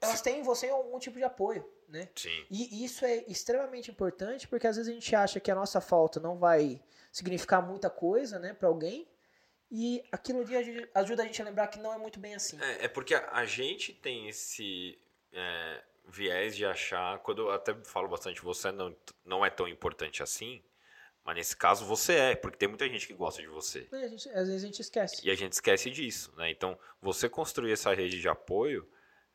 elas 0.01 0.21
têm 0.21 0.39
em 0.39 0.43
você 0.43 0.69
algum 0.69 0.97
tipo 0.99 1.17
de 1.17 1.23
apoio, 1.23 1.69
né? 1.87 2.09
Sim. 2.15 2.45
E 2.49 2.83
isso 2.83 3.05
é 3.05 3.17
extremamente 3.27 3.91
importante 3.91 4.47
porque 4.47 4.65
às 4.67 4.75
vezes 4.77 4.89
a 4.89 4.93
gente 4.93 5.15
acha 5.15 5.39
que 5.39 5.51
a 5.51 5.55
nossa 5.55 5.79
falta 5.81 6.19
não 6.19 6.37
vai 6.37 6.81
significar 7.11 7.61
muita 7.65 7.89
coisa, 7.89 8.39
né, 8.39 8.53
para 8.53 8.67
alguém. 8.69 9.07
E 9.69 10.03
aquilo 10.11 10.41
ali 10.41 10.55
aju- 10.55 10.87
ajuda 10.95 11.23
a 11.23 11.25
gente 11.25 11.41
a 11.41 11.45
lembrar 11.45 11.67
que 11.67 11.79
não 11.79 11.93
é 11.93 11.97
muito 11.97 12.19
bem 12.19 12.35
assim. 12.35 12.57
É, 12.61 12.85
é 12.85 12.87
porque 12.87 13.13
a, 13.15 13.29
a 13.31 13.45
gente 13.45 13.93
tem 13.93 14.29
esse 14.29 14.97
é, 15.33 15.83
viés 16.07 16.55
de 16.55 16.65
achar, 16.65 17.19
quando 17.19 17.41
eu 17.43 17.51
até 17.51 17.73
falo 17.83 18.07
bastante, 18.07 18.41
você 18.41 18.71
não, 18.71 18.95
não 19.25 19.45
é 19.45 19.49
tão 19.49 19.67
importante 19.67 20.23
assim, 20.23 20.63
mas 21.23 21.35
nesse 21.35 21.57
caso 21.57 21.85
você 21.85 22.13
é, 22.13 22.35
porque 22.35 22.57
tem 22.57 22.69
muita 22.69 22.87
gente 22.87 23.05
que 23.05 23.13
gosta 23.13 23.41
de 23.41 23.47
você. 23.49 23.87
A 23.91 24.07
gente- 24.07 24.29
às 24.29 24.47
vezes 24.47 24.63
a 24.63 24.65
gente 24.67 24.79
esquece. 24.81 25.27
E 25.27 25.29
a 25.29 25.35
gente 25.35 25.51
esquece 25.51 25.89
disso, 25.91 26.33
né? 26.37 26.49
Então, 26.49 26.79
você 27.01 27.27
construir 27.27 27.73
essa 27.73 27.93
rede 27.93 28.21
de 28.21 28.29
apoio 28.29 28.89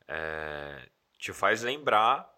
é, 0.08 0.88
te 1.18 1.32
faz 1.32 1.62
lembrar, 1.62 2.30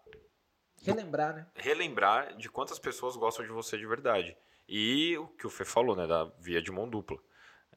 Relembrar, 0.83 1.33
né? 1.35 1.47
relembrar 1.55 2.35
de 2.37 2.49
quantas 2.49 2.77
pessoas 2.77 3.15
gostam 3.15 3.43
de 3.45 3.51
você 3.51 3.77
de 3.77 3.87
verdade. 3.87 4.37
E 4.67 5.17
o 5.17 5.27
que 5.29 5.47
o 5.47 5.49
Fê 5.49 5.63
falou, 5.65 5.95
né? 5.95 6.05
Da 6.05 6.25
via 6.39 6.61
de 6.61 6.71
mão 6.71 6.87
dupla. 6.87 7.17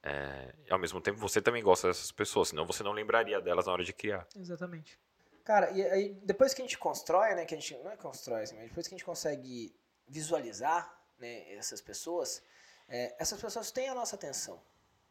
É, 0.02 0.54
e 0.66 0.72
ao 0.72 0.78
mesmo 0.78 1.00
tempo, 1.00 1.18
você 1.18 1.40
também 1.40 1.62
gosta 1.62 1.88
dessas 1.88 2.12
pessoas, 2.12 2.48
senão 2.48 2.66
você 2.66 2.82
não 2.82 2.92
lembraria 2.92 3.40
delas 3.40 3.66
na 3.66 3.72
hora 3.72 3.84
de 3.84 3.92
criar. 3.92 4.26
Exatamente. 4.36 4.98
Cara, 5.44 5.70
e 5.70 5.82
aí 5.82 6.14
depois 6.22 6.52
que 6.52 6.60
a 6.60 6.64
gente 6.64 6.78
constrói, 6.78 7.34
né, 7.34 7.44
que 7.44 7.54
a 7.54 7.58
gente 7.58 7.74
não 7.82 7.90
é 7.90 7.96
constrói, 7.96 8.42
assim, 8.42 8.56
mas 8.56 8.68
depois 8.68 8.86
que 8.86 8.94
a 8.94 8.98
gente 8.98 9.04
consegue 9.04 9.74
visualizar, 10.06 10.94
né, 11.18 11.52
essas 11.54 11.80
pessoas, 11.80 12.42
é, 12.88 13.16
essas 13.18 13.40
pessoas 13.40 13.70
têm 13.70 13.88
a 13.88 13.94
nossa 13.94 14.14
atenção, 14.14 14.62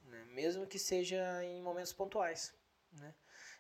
né, 0.06 0.24
mesmo 0.30 0.66
que 0.68 0.80
seja 0.80 1.44
em 1.44 1.62
momentos 1.62 1.92
pontuais, 1.92 2.54
né? 2.94 3.14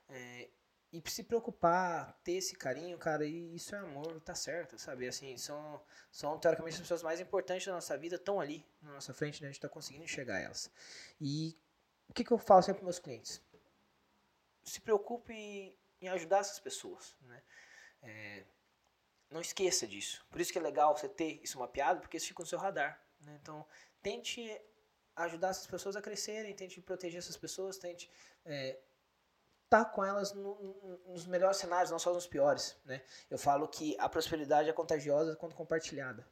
É, 0.10 0.50
e 0.91 1.03
se 1.10 1.24
preocupar, 1.24 2.17
ter 2.24 2.34
esse 2.34 2.56
carinho, 2.56 2.98
cara, 2.98 3.25
e 3.25 3.56
isso 3.56 3.75
é 3.75 3.79
amor, 3.79 4.20
tá 4.22 4.34
certo, 4.34 4.79
sabe? 4.79 5.08
Assim, 5.08 5.36
são, 5.38 5.82
são 6.10 6.39
teoricamente 6.39 6.75
as 6.75 6.82
pessoas 6.82 7.03
mais 7.03 7.20
importantes 7.20 7.67
da 7.67 7.74
nossa 7.74 7.98
vida, 7.98 8.15
estão 8.15 8.39
ali 8.39 8.65
na 8.82 8.94
nossa 8.94 9.13
frente, 9.13 9.41
né? 9.41 9.50
A 9.50 9.51
gente 9.51 9.62
tá 9.62 9.67
conseguindo 9.67 10.06
enxergar 10.06 10.39
elas. 10.39 10.72
E 11.20 11.58
o 12.08 12.13
que, 12.13 12.24
que 12.24 12.32
eu 12.32 12.38
falo 12.38 12.62
sempre 12.62 12.79
para 12.79 12.86
meus 12.86 13.00
clientes? 13.00 13.41
Se 14.63 14.79
preocupe 14.79 15.34
em 16.01 16.08
ajudar 16.08 16.39
essas 16.39 16.60
pessoas, 16.60 17.15
né? 17.22 17.44
É, 18.01 18.46
não 19.29 19.41
esqueça 19.41 19.86
disso. 19.86 20.25
Por 20.29 20.39
isso 20.39 20.51
que 20.51 20.58
é 20.58 20.62
legal 20.62 20.96
você 20.96 21.10
ter 21.10 21.41
isso 21.44 21.60
mapeado, 21.60 22.00
porque 22.00 22.17
isso 22.17 22.27
fica 22.27 22.41
no 22.41 22.48
seu 22.48 22.60
radar. 22.60 23.01
Né? 23.20 23.38
Então, 23.41 23.65
tente 24.01 24.62
ajudar 25.15 25.50
essas 25.50 25.67
pessoas 25.67 25.96
a 25.96 26.01
crescerem, 26.01 26.56
tente 26.56 26.79
proteger 26.79 27.17
essas 27.17 27.36
pessoas, 27.36 27.77
tente 27.77 28.10
é, 28.46 28.79
estar 29.68 29.86
com 29.86 30.04
elas 30.04 30.34
no, 30.34 30.56
no, 30.56 31.00
nos 31.14 31.28
melhores 31.28 31.58
cenários, 31.58 31.92
não 31.92 32.00
só 32.00 32.14
nos 32.14 32.26
piores. 32.26 32.76
Né? 32.86 33.02
Eu 33.30 33.38
falo 33.38 33.68
que 33.68 33.96
a 34.00 34.10
prosperidade 34.10 34.70
é 34.70 34.74
contagiosa 34.74 35.36
quando 35.36 35.54
compartilhada. 35.54 36.26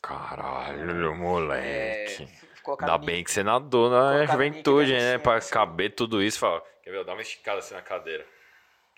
Caralho, 0.00 1.14
moleque. 1.14 2.24
É, 2.24 2.54
Ainda 2.80 2.98
bem 2.98 3.22
que 3.22 3.30
você 3.30 3.42
nadou 3.42 3.90
na 3.90 4.24
juventude, 4.26 4.92
né? 4.92 5.18
Pra 5.18 5.40
caber 5.40 5.94
tudo 5.94 6.22
isso. 6.22 6.38
Fala, 6.38 6.62
quer 6.82 6.90
ver? 6.90 7.04
Dá 7.04 7.12
uma 7.12 7.22
esticada 7.22 7.58
assim 7.58 7.74
na 7.74 7.82
cadeira. 7.82 8.26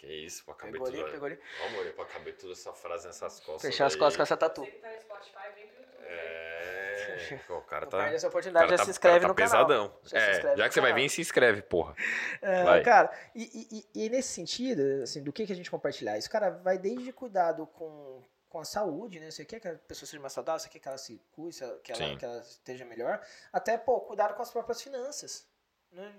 Que 0.07 0.13
isso, 0.25 0.45
pra 0.45 0.55
caber 0.55 0.73
Pegou 0.75 0.87
tudo. 0.87 1.03
ali, 1.03 1.11
pegou 1.13 1.27
ali. 1.27 1.39
Ó, 1.63 1.67
amor, 1.67 1.93
pra 1.95 2.05
caber 2.05 2.37
toda 2.37 2.53
essa 2.53 2.73
frase 2.73 3.07
nessas 3.09 3.41
costas. 3.41 3.63
Fechar 3.63 3.87
as 3.87 3.97
costas 3.97 4.17
com 4.17 4.23
essa 4.23 4.37
tatu. 4.37 4.65
Tá 4.65 4.89
no 4.93 5.01
Spotify, 5.01 5.53
vem 5.55 5.67
pro 5.67 5.83
YouTube. 5.83 6.05
É. 6.07 7.41
Pô, 7.49 7.57
o 7.57 7.63
cara 7.63 7.87
tá. 7.87 7.99
perde 7.99 8.15
essa 8.15 8.29
oportunidade, 8.29 8.67
cara 8.67 8.77
já 8.77 8.79
tá, 8.79 8.85
se 8.85 8.91
inscreve 8.91 9.21
cara 9.21 9.29
no 9.29 9.35
tá 9.35 9.43
canal. 9.49 9.67
pesadão. 9.67 10.01
Já 10.05 10.09
se 10.09 10.17
é, 10.17 10.31
inscreve 10.33 10.57
já 10.59 10.69
que 10.69 10.75
você 10.75 10.81
vai 10.81 10.93
vir, 10.93 11.09
se 11.09 11.21
inscreve, 11.21 11.63
porra. 11.63 11.95
É, 12.41 12.63
Vai. 12.63 12.83
cara, 12.85 13.11
e, 13.35 13.43
e- 13.43 13.79
e- 13.95 14.05
e 14.07 14.09
nesse 14.11 14.29
sentido, 14.29 15.03
assim, 15.03 15.23
do 15.25 15.33
que, 15.33 15.45
que 15.45 15.53
a 15.53 15.57
gente 15.57 15.71
compartilhar? 15.71 16.17
Isso, 16.19 16.31
cara, 16.31 16.51
vai 16.51 16.79
desde 16.79 17.13
cuidado 17.13 17.67
com, 17.67 18.23
com 18.49 18.61
a 18.61 18.65
saúde, 18.65 19.19
né? 19.19 19.31
Você 19.31 19.45
quer 19.45 19.59
que 19.59 19.67
a 19.67 19.75
pessoa 19.75 20.07
seja 20.07 20.21
mais 20.21 20.33
saudável, 20.35 20.61
você 20.61 20.69
quer 20.69 20.79
que 20.79 20.87
ela 20.87 20.99
se 20.99 21.21
cuide, 21.33 21.59
que 21.83 21.91
ela, 21.91 22.01
Sim. 22.01 22.17
que 22.17 22.25
ela 22.25 22.39
esteja 22.39 22.85
melhor, 22.85 23.21
até, 23.53 23.77
pô, 23.77 24.01
cuidado 24.03 24.35
com 24.35 24.43
as 24.43 24.51
próprias 24.53 24.81
finanças. 24.81 25.49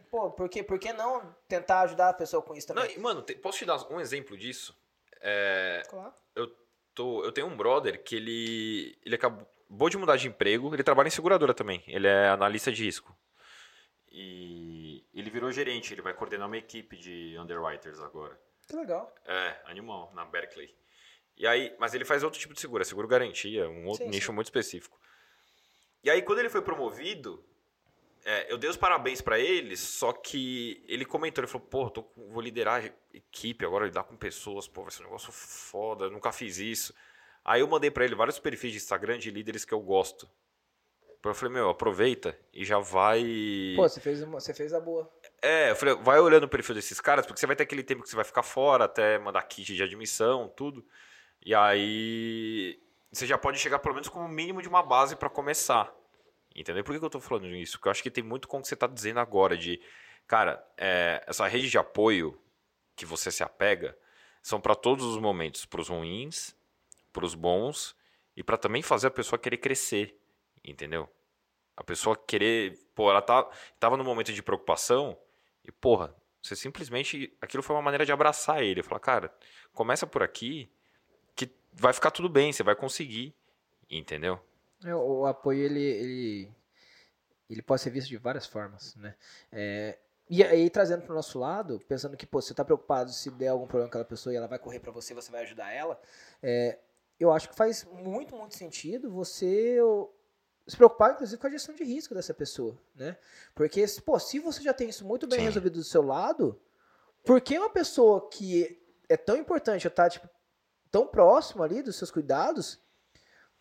Pô, 0.10 0.32
por 0.32 0.50
que, 0.50 0.64
por 0.64 0.80
que 0.80 0.92
não 0.94 1.36
tentar 1.48 1.82
ajudar 1.82 2.10
a 2.10 2.14
pessoa 2.14 2.42
com 2.42 2.56
isso 2.56 2.74
Não, 2.74 2.82
também? 2.82 2.96
e, 2.98 3.00
mano, 3.00 3.22
te- 3.22 3.36
posso 3.36 3.60
te 3.60 3.66
dar 3.66 3.78
um 3.92 4.00
exemplo 4.00 4.36
disso? 4.38 4.76
É, 5.22 5.84
Claro. 5.90 6.14
tô- 6.96 7.24
eu 7.24 7.32
tenho 7.32 7.46
um 7.48 7.56
brother 7.56 8.04
que 8.04 8.16
ele, 8.16 8.98
ele 9.06 9.16
acabou 9.16 9.90
de 9.90 9.98
mudar 9.98 10.16
de 10.18 10.28
emprego, 10.28 10.74
ele 10.74 10.84
trabalha 10.84 11.08
em 11.08 11.12
seguradora 11.12 11.54
também, 11.54 11.84
ele 11.88 12.08
é 12.08 12.28
analista 12.30 12.72
de 12.72 12.84
risco. 12.84 13.16
E 14.10 15.06
ele 15.14 15.30
virou 15.30 15.52
gerente, 15.52 15.94
ele 15.94 16.02
vai 16.02 16.14
coordenar 16.14 16.48
uma 16.48 16.58
equipe 16.58 16.98
de 16.98 17.38
underwriters 17.40 18.00
agora. 18.00 18.40
Que 18.68 18.76
legal. 18.76 19.14
É, 19.26 19.62
animal, 19.66 20.12
na 20.16 20.26
Berkeley. 20.26 20.76
E 21.36 21.46
aí, 21.46 21.76
mas 21.78 21.94
ele 21.94 22.04
faz 22.04 22.24
outro 22.24 22.40
tipo 22.40 22.54
de 22.54 22.60
seguro, 22.60 22.82
é 22.82 22.86
seguro 22.86 23.08
garantia, 23.08 23.70
um 23.70 23.86
outro 23.86 24.06
Sim, 24.06 24.10
nicho 24.10 24.28
sim. 24.28 24.32
muito 24.34 24.48
específico. 24.48 25.00
E 26.04 26.10
aí, 26.10 26.22
quando 26.24 26.40
ele 26.40 26.50
foi 26.50 26.62
promovido, 26.64 27.44
é, 28.30 28.52
eu 28.52 28.58
dei 28.58 28.70
os 28.70 28.76
parabéns 28.76 29.22
pra 29.22 29.40
ele, 29.40 29.78
só 29.78 30.12
que 30.12 30.84
ele 30.86 31.06
comentou, 31.06 31.42
ele 31.42 31.50
falou, 31.50 31.66
pô, 31.66 31.90
tô 31.90 32.06
vou 32.30 32.42
liderar 32.42 32.84
a 32.84 33.18
equipe 33.18 33.66
agora, 33.66 33.86
lidar 33.86 34.04
com 34.04 34.18
pessoas, 34.18 34.68
pô, 34.68 34.84
vai 34.84 34.92
ser 34.92 35.04
um 35.04 35.06
negócio 35.06 35.32
foda, 35.32 36.06
eu 36.06 36.12
nunca 36.12 36.34
fiz 36.34 36.58
isso. 36.58 36.94
Aí 37.46 37.62
eu 37.62 37.68
mandei 37.70 37.90
pra 37.90 38.04
ele 38.04 38.16
vários 38.16 38.38
perfis 38.38 38.74
de 38.74 38.78
Instagram 38.80 39.18
de 39.18 39.32
líderes 39.32 39.64
que 39.64 39.74
eu 39.74 39.80
gosto. 39.80 40.30
Eu 41.24 41.34
falei, 41.34 41.54
meu, 41.54 41.70
aproveita 41.70 42.38
e 42.54 42.66
já 42.66 42.80
vai... 42.80 43.24
Pô, 43.78 43.88
você 43.88 44.02
fez, 44.02 44.22
uma, 44.22 44.42
você 44.42 44.54
fez 44.54 44.74
a 44.74 44.80
boa. 44.82 45.10
É, 45.42 45.72
eu 45.72 45.76
falei, 45.78 45.96
vai 45.96 46.20
olhando 46.20 46.44
o 46.44 46.50
perfil 46.50 46.76
desses 46.76 47.00
caras, 47.00 47.26
porque 47.26 47.40
você 47.40 47.48
vai 47.48 47.56
ter 47.56 47.64
aquele 47.64 47.84
tempo 47.84 48.04
que 48.04 48.10
você 48.10 48.16
vai 48.16 48.26
ficar 48.26 48.44
fora, 48.44 48.84
até 48.84 49.18
mandar 49.18 49.42
kit 49.44 49.74
de 49.74 49.84
admissão, 49.84 50.50
tudo. 50.50 50.86
E 51.46 51.56
aí 51.56 52.78
você 53.10 53.26
já 53.26 53.38
pode 53.38 53.58
chegar 53.58 53.80
pelo 53.80 53.96
menos 53.96 54.10
com 54.10 54.20
o 54.20 54.28
mínimo 54.28 54.62
de 54.62 54.68
uma 54.68 54.84
base 54.84 55.16
pra 55.16 55.30
começar. 55.30 55.97
Entendeu? 56.58 56.84
Por 56.84 56.94
que, 56.94 57.00
que 57.00 57.06
eu 57.06 57.10
tô 57.10 57.20
falando 57.20 57.48
isso? 57.50 57.78
Porque 57.78 57.88
eu 57.88 57.92
acho 57.92 58.02
que 58.02 58.10
tem 58.10 58.24
muito 58.24 58.48
com 58.48 58.58
o 58.58 58.62
que 58.62 58.68
você 58.68 58.76
tá 58.76 58.88
dizendo 58.88 59.20
agora, 59.20 59.56
de, 59.56 59.80
cara, 60.26 60.66
é, 60.76 61.24
essa 61.28 61.48
rede 61.48 61.70
de 61.70 61.78
apoio 61.78 62.42
que 62.96 63.06
você 63.06 63.32
se 63.32 63.44
apega 63.44 63.96
são 64.42 64.60
pra 64.60 64.74
todos 64.74 65.06
os 65.06 65.20
momentos, 65.20 65.66
pros 65.66 65.90
ruins, 65.90 66.56
pros 67.14 67.36
bons 67.36 67.96
e 68.36 68.44
pra 68.44 68.58
também 68.58 68.82
fazer 68.82 69.08
a 69.08 69.12
pessoa 69.12 69.38
querer 69.38 69.58
crescer, 69.58 70.20
entendeu? 70.64 71.08
A 71.76 71.84
pessoa 71.84 72.18
querer, 72.18 72.76
pô, 72.96 73.12
ela 73.12 73.22
tá, 73.22 73.48
tava 73.80 73.96
num 73.96 74.04
momento 74.04 74.34
de 74.34 74.42
preocupação 74.42 75.16
e, 75.64 75.72
porra, 75.72 76.16
você 76.42 76.56
simplesmente. 76.56 77.36
Aquilo 77.40 77.62
foi 77.62 77.76
uma 77.76 77.82
maneira 77.82 78.06
de 78.06 78.12
abraçar 78.12 78.64
ele. 78.64 78.82
Falar, 78.82 79.00
cara, 79.00 79.34
começa 79.74 80.08
por 80.08 80.24
aqui 80.24 80.72
que 81.36 81.52
vai 81.74 81.94
ficar 81.94 82.10
tudo 82.10 82.30
bem, 82.30 82.52
você 82.52 82.64
vai 82.64 82.76
conseguir. 82.76 83.36
Entendeu? 83.90 84.42
É, 84.84 84.96
O, 84.96 85.26
apoio, 85.26 85.64
ele, 85.64 85.82
ele, 85.82 86.52
ele 87.50 87.62
pode 87.62 87.82
ser 87.82 87.90
visto 87.90 88.08
de 88.08 88.18
várias 88.18 88.46
formas, 88.46 88.96
né? 88.96 89.16
É, 89.52 89.98
e 90.30 90.44
aí, 90.44 90.70
trazendo 90.70 91.04
para 91.04 91.14
o 91.14 91.16
nosso 91.16 91.40
lado, 91.40 91.80
pensando 91.88 92.18
que, 92.18 92.26
pô, 92.26 92.42
você 92.42 92.54
tá 92.54 92.66
preocupado 92.66 93.12
se 93.12 93.32
der 93.32 93.48
algum 93.48 93.66
problema 93.66 93.88
com 93.88 93.92
aquela 93.98 94.06
pessoa 94.06 94.34
e 94.34 94.36
ela 94.36 94.48
vai 94.48 94.60
correr 94.60 94.80
para 94.80 94.92
você, 94.92 95.14
você 95.14 95.32
vai 95.32 95.44
ajudar 95.44 95.72
ela, 95.72 96.00
é, 96.44 96.80
eu 97.20 97.32
acho 97.32 97.50
que 97.50 97.56
faz 97.56 97.86
muito, 97.86 98.36
muito 98.36 98.56
sentido 98.56 99.10
você 99.10 99.80
se 100.68 100.76
preocupar, 100.76 101.14
inclusive, 101.14 101.40
com 101.40 101.48
a 101.48 101.50
gestão 101.50 101.74
de 101.74 101.84
risco 101.84 102.14
dessa 102.14 102.34
pessoa, 102.34 102.78
né? 102.94 103.18
Porque, 103.56 103.86
pô, 104.06 104.20
se 104.20 104.38
você 104.40 104.62
já 104.62 104.74
tem 104.74 104.90
isso 104.90 105.06
muito 105.06 105.26
bem 105.26 105.40
Sim. 105.40 105.46
resolvido 105.46 105.76
do 105.76 105.84
seu 105.84 106.02
lado, 106.02 106.60
por 107.26 107.40
que 107.40 107.58
uma 107.58 107.70
pessoa 107.70 108.30
que 108.30 108.78
é 109.08 109.16
tão 109.16 109.38
importante, 109.38 109.90
tá, 109.90 110.10
tipo, 110.10 110.30
tão 110.92 111.08
próximo 111.08 111.64
ali 111.64 111.82
dos 111.82 111.96
seus 111.96 112.12
cuidados, 112.12 112.80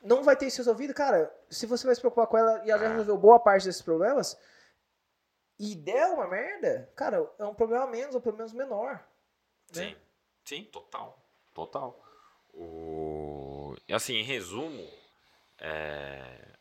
não 0.06 0.22
vai 0.22 0.36
ter 0.36 0.46
isso 0.46 0.58
resolvido, 0.58 0.94
cara. 0.94 1.34
Se 1.50 1.66
você 1.66 1.84
vai 1.84 1.94
se 1.94 2.00
preocupar 2.00 2.26
com 2.28 2.38
ela 2.38 2.64
e 2.64 2.70
ela 2.70 2.80
já 2.80 2.88
resolveu 2.90 3.18
boa 3.18 3.40
parte 3.40 3.66
desses 3.66 3.82
problemas 3.82 4.38
e 5.58 5.75
der 5.75 6.06
uma 6.06 6.28
merda, 6.28 6.90
cara, 6.94 7.28
é 7.38 7.44
um 7.44 7.54
problema 7.54 7.86
menos 7.86 8.14
ou 8.14 8.20
pelo 8.20 8.36
menos 8.36 8.52
menor. 8.52 9.04
Né? 9.75 9.88
Sim. 9.88 9.96
Sim, 10.44 10.64
total. 10.64 11.18
Total. 11.52 12.00
O... 12.54 13.75
E 13.88 13.92
assim, 13.92 14.14
em 14.14 14.22
resumo, 14.22 14.88
é... 15.58 16.52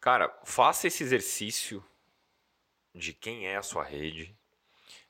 cara, 0.00 0.28
faça 0.44 0.88
esse 0.88 1.04
exercício 1.04 1.84
de 2.92 3.12
quem 3.12 3.46
é 3.46 3.56
a 3.56 3.62
sua 3.62 3.84
rede, 3.84 4.36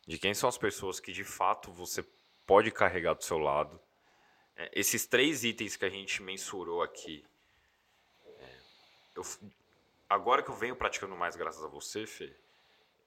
de 0.07 0.19
quem 0.19 0.35
são 0.35 0.49
as 0.49 0.59
pessoas 0.59 1.01
que 1.01 1.11
de 1.11 1.25
fato 1.25 1.73
você 1.73 2.05
pode 2.47 2.71
carregar 2.71 3.15
do 3.15 3.25
seu 3.25 3.39
lado. 3.39 3.81
É, 4.57 4.71
esses 4.73 5.07
três 5.07 5.43
itens 5.45 5.77
que 5.77 5.85
a 5.85 5.91
gente 5.91 6.23
mensurou 6.23 6.83
aqui, 6.83 7.25
é, 8.39 8.49
eu 9.17 9.23
agora 10.09 10.43
que 10.43 10.51
eu 10.51 10.55
venho 10.55 10.77
praticando 10.77 11.17
mais 11.17 11.35
graças 11.37 11.63
a 11.65 11.69
você, 11.69 12.07
Fê, 12.07 12.33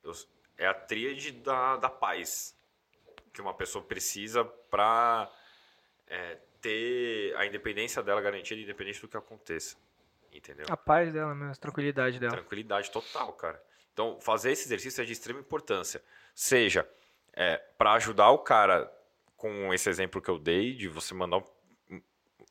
eu- 0.03 0.13
é 0.57 0.65
a 0.67 0.73
tríade 0.73 1.31
da, 1.31 1.77
da 1.77 1.89
paz 1.89 2.55
que 3.31 3.41
uma 3.41 3.53
pessoa 3.53 3.83
precisa 3.83 4.43
para 4.43 5.31
ter 6.61 7.35
a 7.37 7.45
independência 7.45 8.01
dela 8.01 8.19
garantida, 8.21 8.59
independente 8.59 8.99
do 9.01 9.07
que 9.07 9.15
aconteça. 9.15 9.77
Entendeu? 10.33 10.65
A 10.69 10.77
paz 10.77 11.11
dela 11.13 11.33
mesmo, 11.35 11.51
a 11.51 11.55
tranquilidade 11.55 12.19
dela. 12.19 12.31
Tranquilidade 12.33 12.89
total, 12.91 13.33
cara. 13.33 13.63
Então, 13.93 14.19
fazer 14.19 14.51
esse 14.51 14.65
exercício 14.65 15.01
é 15.01 15.05
de 15.05 15.13
extrema 15.13 15.39
importância. 15.39 16.03
Seja 16.33 16.87
é, 17.33 17.57
para 17.77 17.93
ajudar 17.93 18.31
o 18.31 18.39
cara 18.39 18.91
com 19.37 19.73
esse 19.73 19.87
exemplo 19.87 20.21
que 20.21 20.29
eu 20.29 20.39
dei, 20.39 20.73
de 20.73 20.89
você 20.89 21.13
mandar 21.13 21.37
um, 21.37 22.01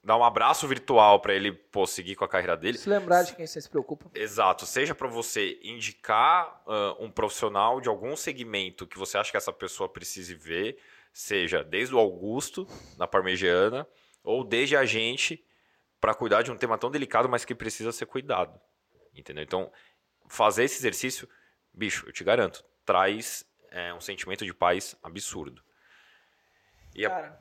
dar 0.03 0.17
um 0.17 0.25
abraço 0.25 0.69
virtual 0.69 1.21
para 1.21 1.35
ele 1.35 1.53
pô, 1.53 1.85
seguir 1.85 2.15
com 2.15 2.25
a 2.25 2.29
carreira 2.29 2.57
dele. 2.57 2.79
Se 2.79 2.89
lembrar 2.89 3.25
de 3.25 3.35
quem 3.35 3.45
você 3.45 3.61
se 3.61 3.69
preocupa. 3.69 4.09
Exato. 4.15 4.65
Seja 4.65 4.95
para 4.95 5.09
você 5.09 5.59
indicar 5.63 6.63
ah, 6.65 6.97
um 7.01 7.11
profissional 7.11 7.81
de 7.81 7.89
algum 7.89 8.17
segmento 8.17 8.87
que 8.87 8.97
você 8.97 9.19
acha 9.19 9.33
que 9.33 9.37
essa 9.37 9.53
pessoa 9.53 9.89
precise 9.89 10.35
ver, 10.35 10.79
seja 11.13 11.65
desde 11.65 11.93
o 11.93 11.99
Augusto, 11.99 12.69
na 12.97 13.07
Parmegiana, 13.07 13.87
ou 14.23 14.45
desde 14.45 14.77
a 14.77 14.85
gente, 14.85 15.45
para 16.01 16.15
cuidar 16.15 16.43
de 16.43 16.53
um 16.53 16.57
tema 16.57 16.79
tão 16.79 16.91
delicado, 16.91 17.29
mas 17.29 17.45
que 17.45 17.55
precisa 17.55 17.91
ser 17.91 18.07
cuidado. 18.07 18.61
Entendeu? 19.13 19.43
Então, 19.43 19.73
fazer 20.29 20.65
esse 20.65 20.79
exercício, 20.79 21.29
bicho, 21.75 22.07
eu 22.07 22.13
te 22.13 22.23
garanto, 22.23 22.65
traz 22.85 23.45
é, 23.73 23.93
um 23.93 24.01
sentimento 24.01 24.45
de 24.45 24.55
paz 24.55 24.95
absurdo. 25.03 25.66
E 26.97 27.09
Cara, 27.09 27.41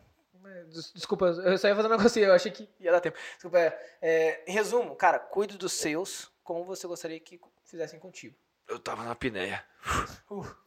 des- 0.69 0.91
desculpa, 0.93 1.25
eu 1.27 1.57
só 1.57 1.67
ia 1.67 1.75
fazer 1.75 1.87
um 1.87 1.97
negocinho, 1.97 2.25
eu 2.27 2.33
achei 2.33 2.51
que 2.51 2.69
ia 2.79 2.91
dar 2.91 3.01
tempo. 3.01 3.17
Desculpa, 3.33 3.59
é, 3.59 3.97
é, 4.01 4.43
em 4.47 4.51
resumo, 4.53 4.95
cara, 4.95 5.19
cuide 5.19 5.57
dos 5.57 5.73
seus 5.73 6.31
como 6.43 6.63
você 6.65 6.87
gostaria 6.87 7.19
que 7.19 7.39
fizessem 7.63 7.99
contigo. 7.99 8.35
Eu 8.67 8.79
tava 8.79 9.03
na 9.03 9.11
apneia. 9.11 9.63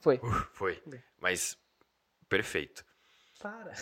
Foi. 0.01 0.21
Foi. 0.53 0.83
Mas 1.21 1.57
perfeito. 2.29 2.85
Para. 3.41 3.73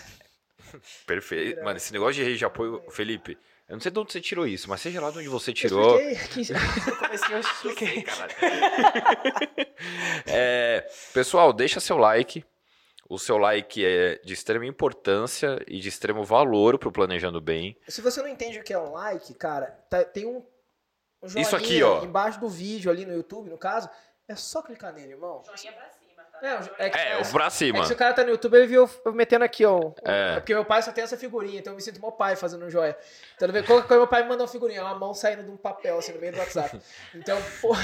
Perfeito. 1.06 1.62
Mano, 1.62 1.76
esse 1.76 1.92
negócio 1.92 2.14
de 2.14 2.22
rede 2.24 2.38
de 2.38 2.44
apoio, 2.44 2.82
Felipe, 2.90 3.38
eu 3.68 3.74
não 3.76 3.80
sei 3.80 3.90
de 3.90 3.98
onde 3.98 4.12
você 4.12 4.20
tirou 4.20 4.46
isso, 4.46 4.68
mas 4.68 4.80
seja 4.80 5.00
lá 5.00 5.10
de 5.10 5.18
onde 5.18 5.28
você 5.28 5.50
Eu 5.50 5.54
tirou. 5.54 6.00
expliquei 6.00 6.24
aqui. 6.24 6.52
No 6.90 6.96
comecinho 6.96 7.32
eu 7.32 7.40
expliquei. 7.40 8.04
É, 10.26 10.88
pessoal, 11.12 11.52
deixa 11.52 11.80
seu 11.80 11.96
like. 11.98 12.44
O 13.08 13.18
seu 13.18 13.38
like 13.38 13.84
é 13.84 14.16
de 14.24 14.32
extrema 14.32 14.66
importância 14.66 15.62
e 15.68 15.78
de 15.78 15.88
extremo 15.88 16.24
valor 16.24 16.78
pro 16.78 16.90
Planejando 16.90 17.40
Bem. 17.40 17.76
Se 17.88 18.00
você 18.00 18.20
não 18.20 18.28
entende 18.28 18.58
o 18.58 18.64
que 18.64 18.72
é 18.72 18.78
um 18.78 18.92
like, 18.92 19.32
cara, 19.34 19.66
tá- 19.88 20.04
tem 20.04 20.26
um, 20.26 20.44
um 21.22 21.28
joinha 21.28 21.46
Isso 21.46 21.54
aqui, 21.56 21.82
ó. 21.82 22.02
embaixo 22.04 22.40
do 22.40 22.48
vídeo 22.48 22.90
ali 22.90 23.06
no 23.06 23.12
YouTube, 23.14 23.48
no 23.48 23.58
caso. 23.58 23.88
É 24.28 24.34
só 24.34 24.60
clicar 24.60 24.92
nele, 24.92 25.12
irmão. 25.12 25.40
Joinha 25.44 25.72
pra 25.72 25.88
cima? 25.88 25.95
É, 26.42 26.54
o- 26.54 26.70
é, 26.78 26.90
que- 26.90 26.98
É, 26.98 27.12
é, 27.12 27.20
o 27.22 27.30
pra 27.32 27.46
é 27.46 27.50
cima. 27.50 27.80
que 27.80 27.86
se 27.86 27.92
o 27.92 27.96
cara 27.96 28.12
tá 28.14 28.22
no 28.24 28.30
YouTube, 28.30 28.54
ele 28.56 28.66
viu 28.66 28.88
eu 29.04 29.12
metendo 29.12 29.44
aqui, 29.44 29.64
ó. 29.64 29.92
É. 30.04 30.32
É. 30.32 30.34
porque 30.34 30.52
meu 30.54 30.64
pai 30.64 30.82
só 30.82 30.92
tem 30.92 31.02
essa 31.04 31.16
figurinha, 31.16 31.58
então 31.60 31.72
eu 31.72 31.76
me 31.76 31.82
sinto 31.82 32.00
meu 32.00 32.12
pai 32.12 32.36
fazendo 32.36 32.64
um 32.64 32.70
joia. 32.70 32.96
Então, 33.36 33.48
qualquer 33.64 33.86
coisa, 33.86 33.96
meu 34.00 34.06
pai 34.06 34.22
me 34.22 34.28
manda 34.28 34.42
uma 34.42 34.48
figurinha, 34.48 34.82
uma 34.82 34.94
mão 34.94 35.14
saindo 35.14 35.42
de 35.42 35.50
um 35.50 35.56
papel, 35.56 35.98
assim, 35.98 36.12
no 36.12 36.20
meio 36.20 36.32
do 36.32 36.38
WhatsApp. 36.38 36.78
Então, 37.14 37.38
pô, 37.62 37.74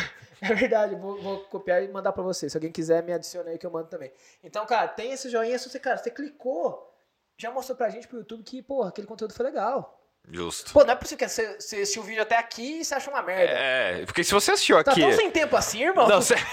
é 0.42 0.54
verdade, 0.54 0.94
vou, 0.97 1.21
vou 1.23 1.40
copiar 1.44 1.82
e 1.82 1.88
mandar 1.88 2.12
pra 2.12 2.23
você. 2.23 2.49
Se 2.50 2.56
alguém 2.56 2.71
quiser, 2.73 3.02
me 3.02 3.12
adiciona 3.12 3.50
aí 3.50 3.59
que 3.59 3.66
eu 3.66 3.71
mando 3.71 3.88
também. 3.88 4.12
Então, 4.44 4.64
cara, 4.66 4.88
tem 4.88 5.12
esse 5.12 5.28
joinha, 5.30 5.59
se 5.59 5.68
você, 5.71 5.78
cara, 5.78 5.97
você 5.97 6.11
clicou, 6.11 6.92
já 7.38 7.50
mostrou 7.50 7.76
pra 7.76 7.88
gente 7.88 8.06
pro 8.06 8.18
YouTube 8.18 8.42
que, 8.42 8.62
porra, 8.62 8.90
aquele 8.90 9.06
conteúdo 9.06 9.32
foi 9.35 9.47
legal. 9.47 9.99
Justo. 10.30 10.73
Pô, 10.73 10.85
não 10.85 10.92
é 10.92 10.97
possível 10.97 11.18
que 11.26 11.28
você, 11.32 11.54
você 11.59 11.76
assistiu 11.76 12.02
o 12.02 12.04
vídeo 12.04 12.23
até 12.23 12.37
aqui 12.38 12.80
e 12.80 12.85
você 12.85 12.94
acha 12.94 13.11
uma 13.11 13.23
merda. 13.23 13.52
É, 13.52 14.04
porque 14.06 14.23
se 14.23 14.32
você 14.32 14.52
assistiu 14.52 14.82
Tá 14.85 14.92
aqui. 14.92 15.00
tão 15.00 15.12
sem 15.12 15.30
tempo 15.32 15.56
assim, 15.56 15.82
irmão? 15.82 16.06
Não, 16.06 16.21
você... 16.23 16.35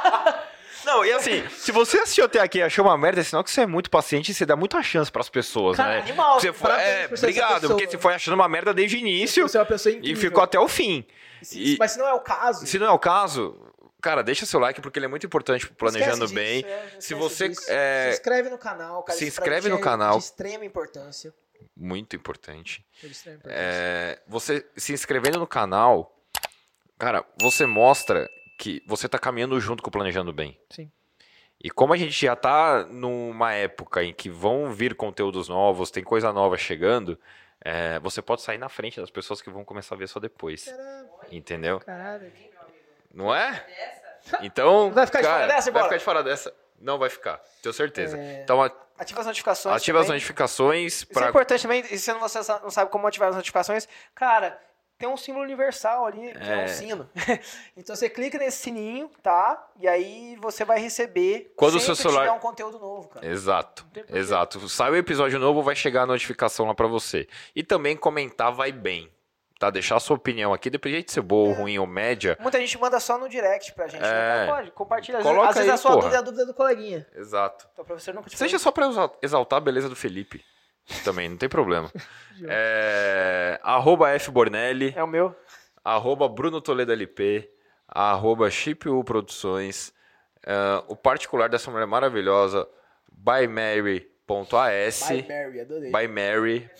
Não, 0.86 1.04
e 1.04 1.12
assim, 1.12 1.46
se 1.50 1.72
você 1.72 1.98
assistiu 1.98 2.24
até 2.24 2.38
aqui 2.40 2.58
e 2.58 2.62
achou 2.62 2.84
uma 2.84 2.96
merda, 2.96 3.20
é 3.20 3.24
sinal 3.24 3.42
que 3.44 3.50
você 3.50 3.62
é 3.62 3.66
muito 3.66 3.90
paciente 3.90 4.30
e 4.30 4.34
você 4.34 4.46
dá 4.46 4.54
muita 4.56 4.80
chance 4.82 5.10
pras 5.10 5.28
pessoas, 5.28 5.76
Cara, 5.76 5.94
né? 5.96 5.98
animal, 6.00 6.40
Você 6.40 6.52
foi, 6.52 6.70
parabéns 6.70 6.88
é, 6.88 7.08
por 7.08 7.18
ser 7.18 7.26
essa 7.26 7.26
obrigado, 7.26 7.60
pessoa. 7.60 7.78
porque 7.78 7.90
você 7.90 7.98
foi 7.98 8.14
achando 8.14 8.34
uma 8.34 8.48
merda 8.48 8.72
desde 8.72 8.96
o 8.96 8.98
início 9.00 9.48
Você 9.48 9.58
é 9.58 9.60
uma 9.60 9.66
pessoa 9.66 9.92
e 9.92 9.98
incrível. 9.98 10.20
ficou 10.20 10.42
até 10.42 10.58
o 10.58 10.68
fim. 10.68 11.04
Se- 11.42 11.74
e- 11.74 11.76
Mas 11.78 11.90
se 11.92 11.98
não 11.98 12.06
é 12.06 12.12
o 12.14 12.20
caso... 12.20 12.66
Se 12.66 12.78
não 12.78 12.86
é 12.86 12.90
o 12.90 12.98
caso, 12.98 13.60
cara, 14.00 14.22
deixa 14.22 14.46
seu 14.46 14.60
like 14.60 14.80
porque 14.80 14.98
ele 14.98 15.06
é 15.06 15.08
muito 15.08 15.26
importante 15.26 15.66
pro 15.66 15.74
Planejando 15.74 16.24
Esquece 16.24 16.34
Bem. 16.34 16.62
disso, 16.62 16.72
é, 16.96 17.00
Se 17.00 17.14
você, 17.14 17.48
disso. 17.48 17.62
é, 17.68 18.10
Se 18.12 18.18
inscreve 18.20 18.48
no 18.48 18.58
canal, 18.58 19.02
cara. 19.02 19.18
se 19.18 19.26
isso 19.26 19.34
pra 19.36 19.44
inscreve 19.44 19.62
gente 19.68 19.72
no 19.72 19.80
é 19.80 19.82
canal. 19.82 20.18
De 20.18 20.24
extrema 20.24 20.64
importância. 20.64 21.34
Muito 21.76 22.14
importante. 22.16 22.84
De 23.02 23.08
extrema 23.08 23.38
importância. 23.38 23.60
É, 23.60 24.18
você 24.28 24.64
se 24.76 24.92
inscrevendo 24.92 25.38
no 25.38 25.46
canal, 25.46 26.16
cara, 26.98 27.24
você 27.40 27.66
mostra 27.66 28.28
que 28.56 28.82
você 28.86 29.08
tá 29.08 29.18
caminhando 29.18 29.58
junto 29.60 29.82
com 29.82 29.88
o 29.88 29.92
Planejando 29.92 30.32
Bem. 30.32 30.58
Sim. 30.70 30.90
E 31.62 31.70
como 31.70 31.92
a 31.92 31.96
gente 31.96 32.12
já 32.12 32.36
tá 32.36 32.84
numa 32.86 33.52
época 33.54 34.02
em 34.04 34.12
que 34.12 34.28
vão 34.28 34.70
vir 34.72 34.94
conteúdos 34.94 35.48
novos, 35.48 35.90
tem 35.90 36.04
coisa 36.04 36.32
nova 36.32 36.56
chegando, 36.56 37.18
é, 37.64 37.98
você 38.00 38.20
pode 38.20 38.42
sair 38.42 38.58
na 38.58 38.68
frente 38.68 39.00
das 39.00 39.10
pessoas 39.10 39.40
que 39.40 39.48
vão 39.50 39.64
começar 39.64 39.94
a 39.94 39.98
ver 39.98 40.08
só 40.08 40.20
depois. 40.20 40.66
Caralho, 40.66 41.08
Entendeu? 41.32 41.80
caralho. 41.80 42.32
Não 43.12 43.34
é? 43.34 43.52
Dessa? 43.52 44.06
Então. 44.42 44.90
Vai 44.90 45.06
ficar 45.06 45.20
de 45.20 45.26
cara, 45.26 45.38
fora 45.44 45.54
dessa, 45.54 45.70
Vai 45.70 45.72
bora? 45.72 45.84
ficar 45.84 45.96
de 45.98 46.04
fora 46.04 46.22
dessa. 46.24 46.54
Não 46.80 46.98
vai 46.98 47.08
ficar, 47.08 47.40
tenho 47.62 47.72
certeza. 47.72 48.18
É, 48.18 48.42
Então, 48.42 48.62
a- 48.62 48.70
Ativa 48.98 49.20
as 49.20 49.26
notificações. 49.26 49.76
ativa 49.76 49.98
as 50.00 50.06
também. 50.06 50.16
notificações 50.16 50.92
Isso 51.10 51.18
é 51.24 51.28
importante 51.28 51.62
também, 51.62 51.80
e 51.90 51.98
se 51.98 52.12
você 52.14 52.38
não 52.62 52.70
sabe 52.70 52.90
como 52.90 53.06
ativar 53.06 53.28
as 53.30 53.36
notificações, 53.36 53.86
cara, 54.14 54.58
tem 54.98 55.08
um 55.08 55.16
símbolo 55.16 55.44
universal 55.44 56.06
ali, 56.06 56.32
que 56.32 56.38
é, 56.38 56.60
É. 56.60 56.64
um 56.64 56.68
sino. 56.68 57.10
então 57.76 57.94
você 57.94 58.08
clica 58.08 58.38
nesse 58.38 58.58
sininho, 58.58 59.10
tá? 59.22 59.68
E 59.78 59.86
aí 59.86 60.36
você 60.40 60.64
vai 60.64 60.78
receber 60.78 61.52
Quando 61.56 61.74
o 61.76 61.80
seu 61.80 61.94
celular- 61.94 62.22
tiver 62.24 62.32
um 62.32 62.38
conteúdo 62.40 62.78
novo, 62.78 63.08
cara. 63.08 63.26
Exato, 63.26 63.86
exato. 64.08 64.68
Sai 64.68 64.90
o 64.90 64.96
episódio 64.96 65.38
novo, 65.38 65.62
vai 65.62 65.76
chegar 65.76 66.02
a 66.02 66.06
notificação 66.06 66.66
lá 66.66 66.74
pra 66.74 66.86
você. 66.86 67.28
E 67.54 67.62
também 67.62 67.96
comentar 67.96 68.50
vai 68.52 68.72
bem, 68.72 69.10
tá? 69.58 69.68
Deixar 69.70 69.96
a 69.96 70.00
sua 70.00 70.16
opinião 70.16 70.54
aqui, 70.54 70.70
dependendo 70.70 71.04
de 71.04 71.12
ser 71.12 71.20
boa, 71.22 71.48
ou 71.50 71.54
ruim 71.54 71.78
ou 71.78 71.86
média. 71.86 72.36
Muita 72.40 72.58
gente 72.58 72.78
manda 72.78 72.98
só 72.98 73.18
no 73.18 73.28
direct 73.28 73.72
pra 73.74 73.86
gente. 73.88 74.02
É. 74.02 74.06
né? 74.06 74.46
Pode, 74.46 74.70
compartilha. 74.70 75.18
Coloca 75.20 75.48
às 75.50 75.54
vezes 75.56 75.70
aí, 75.70 75.74
a 75.74 75.76
sua 75.78 75.90
porra. 75.90 76.00
dúvida 76.02 76.16
é 76.16 76.18
a 76.18 76.22
dúvida 76.22 76.46
do 76.46 76.54
coleguinha. 76.54 77.06
Exato. 77.14 77.68
Então 77.72 77.84
professor 77.84 78.14
nunca 78.14 78.30
te 78.30 78.36
Seja 78.38 78.58
só 78.58 78.70
pra 78.70 78.86
exa- 78.88 79.12
exaltar 79.22 79.58
a 79.58 79.60
beleza 79.60 79.88
do 79.88 79.96
Felipe. 79.96 80.42
Também, 81.04 81.28
não 81.28 81.36
tem 81.36 81.48
problema. 81.48 81.90
É, 82.48 83.58
arroba 83.62 84.08
fbornelli, 84.20 84.92
É 84.94 85.02
o 85.02 85.06
meu. 85.06 85.34
arroba 85.82 86.28
Bruno 86.28 86.60
Toledo 86.60 86.92
LP, 86.92 87.50
arroba 87.88 88.50
ChipU 88.50 89.02
Produções, 89.04 89.90
é, 90.44 90.54
o 90.86 90.94
particular 90.94 91.48
dessa 91.48 91.70
mulher 91.70 91.86
maravilhosa, 91.86 92.68
bymary.as, 93.10 95.08
By 95.08 95.26
Mary, 95.26 95.60
adorei. 95.60 95.90
by 95.90 96.06
Mary, 96.08 96.70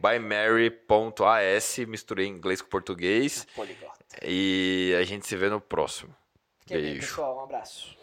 bymary.as, 0.00 1.78
misturei 1.86 2.26
inglês 2.26 2.62
com 2.62 2.68
português, 2.68 3.46
Poliglota. 3.54 3.98
e 4.22 4.96
a 4.98 5.04
gente 5.04 5.26
se 5.26 5.36
vê 5.36 5.50
no 5.50 5.60
próximo. 5.60 6.16
Fiquem 6.60 6.78
bem, 6.78 6.92
Beijo. 6.92 7.06
pessoal. 7.08 7.36
Um 7.36 7.44
abraço. 7.44 7.94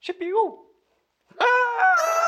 Chipiu! 0.00 0.66
Ah! 1.38 2.18